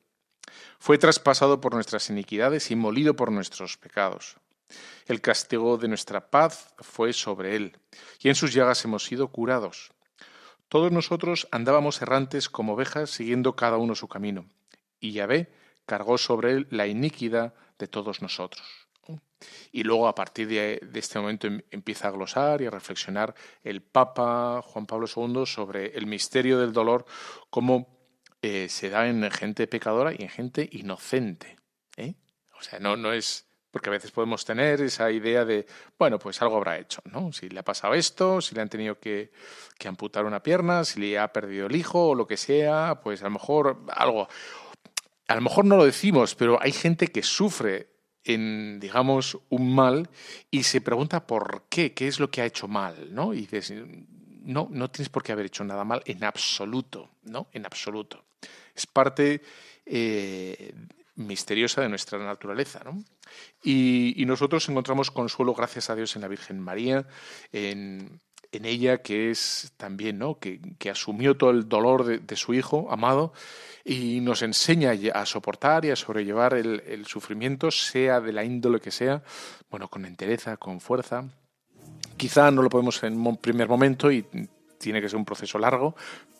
[0.78, 4.36] Fue traspasado por nuestras iniquidades y molido por nuestros pecados.
[5.06, 7.76] El castigo de nuestra paz fue sobre él,
[8.20, 9.92] y en sus llagas hemos sido curados.
[10.68, 14.46] Todos nosotros andábamos errantes como ovejas, siguiendo cada uno su camino,
[15.00, 15.52] y Yahvé
[15.86, 18.66] cargó sobre él la iniquidad de todos nosotros.
[19.72, 23.82] Y luego, a partir de, este momento, em, empieza a glosar y a reflexionar el
[23.82, 27.06] Papa Juan Pablo II sobre el misterio del dolor,
[27.48, 27.88] cómo
[28.42, 31.56] eh, se da en gente pecadora y en gente inocente.
[31.96, 32.14] ¿eh?
[32.58, 35.66] O sea, no, no es porque a veces podemos tener esa idea de,
[35.98, 37.32] bueno, pues algo habrá hecho, ¿no?
[37.32, 39.30] Si le ha pasado esto, si le han tenido que,
[39.86, 43.24] amputar una pierna, si le ha perdido el hijo o lo que sea, pues a
[43.24, 44.28] lo mejor algo.
[45.26, 47.88] A lo mejor no lo decimos, pero hay gente que sufre
[48.24, 50.10] en, digamos, un mal
[50.50, 53.32] y se pregunta por qué, qué es lo que ha hecho mal, ¿no?
[53.32, 53.72] Y dices,
[54.42, 57.48] no, no tienes por qué haber hecho nada mal en absoluto, ¿no?
[57.52, 58.24] En absoluto.
[58.74, 59.40] Es parte
[59.86, 60.74] eh,
[61.26, 62.80] misteriosa de nuestra naturaleza.
[62.84, 63.02] ¿no?
[63.62, 67.06] Y, nosotros encontramos consuelo, gracias a Dios, en la Virgen María,
[67.52, 68.20] en,
[68.52, 70.38] ella que es también, ¿no?
[70.38, 70.60] que,
[70.90, 73.32] asumió todo el dolor de, su hijo amado
[73.84, 78.90] y nos enseña a soportar y a sobrellevar el, sufrimiento, sea de la índole que
[78.90, 79.22] sea,
[79.70, 81.28] bueno, con entereza, con fuerza.
[82.16, 84.26] Quizá no lo podemos en un primer momento y
[84.78, 85.94] tiene que ser un proceso largo,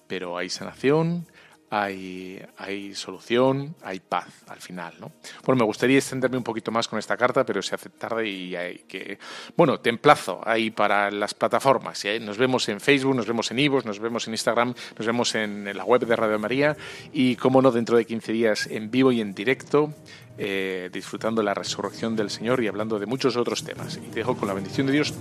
[0.07, 1.27] pero hay sanación,
[1.71, 5.13] hay, hay solución, hay paz al final, ¿no?
[5.45, 8.57] Bueno, me gustaría extenderme un poquito más con esta carta, pero se hace tarde y
[8.57, 9.19] hay que...
[9.57, 12.05] Bueno, te emplazo ahí para las plataformas.
[12.05, 12.19] ¿eh?
[12.19, 15.77] Nos vemos en Facebook, nos vemos en Ivos, nos vemos en Instagram, nos vemos en
[15.77, 16.77] la web de Radio María
[17.13, 19.95] y, como no, dentro de 15 días en vivo y en directo,
[20.43, 23.97] eh, disfrutando la resurrección del Señor y hablando de muchos otros temas.
[23.97, 25.13] Y te dejo con la bendición de Dios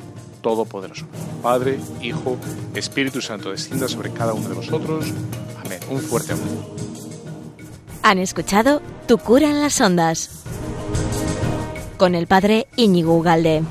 [0.41, 1.05] Todopoderoso.
[1.43, 2.38] Padre, Hijo,
[2.74, 5.07] Espíritu Santo, descienda sobre cada uno de vosotros.
[5.65, 5.80] Amén.
[5.89, 6.76] Un fuerte abrazo.
[8.01, 10.43] Han escuchado Tu cura en las ondas.
[11.97, 13.61] con el padre Íñigo Ugalde.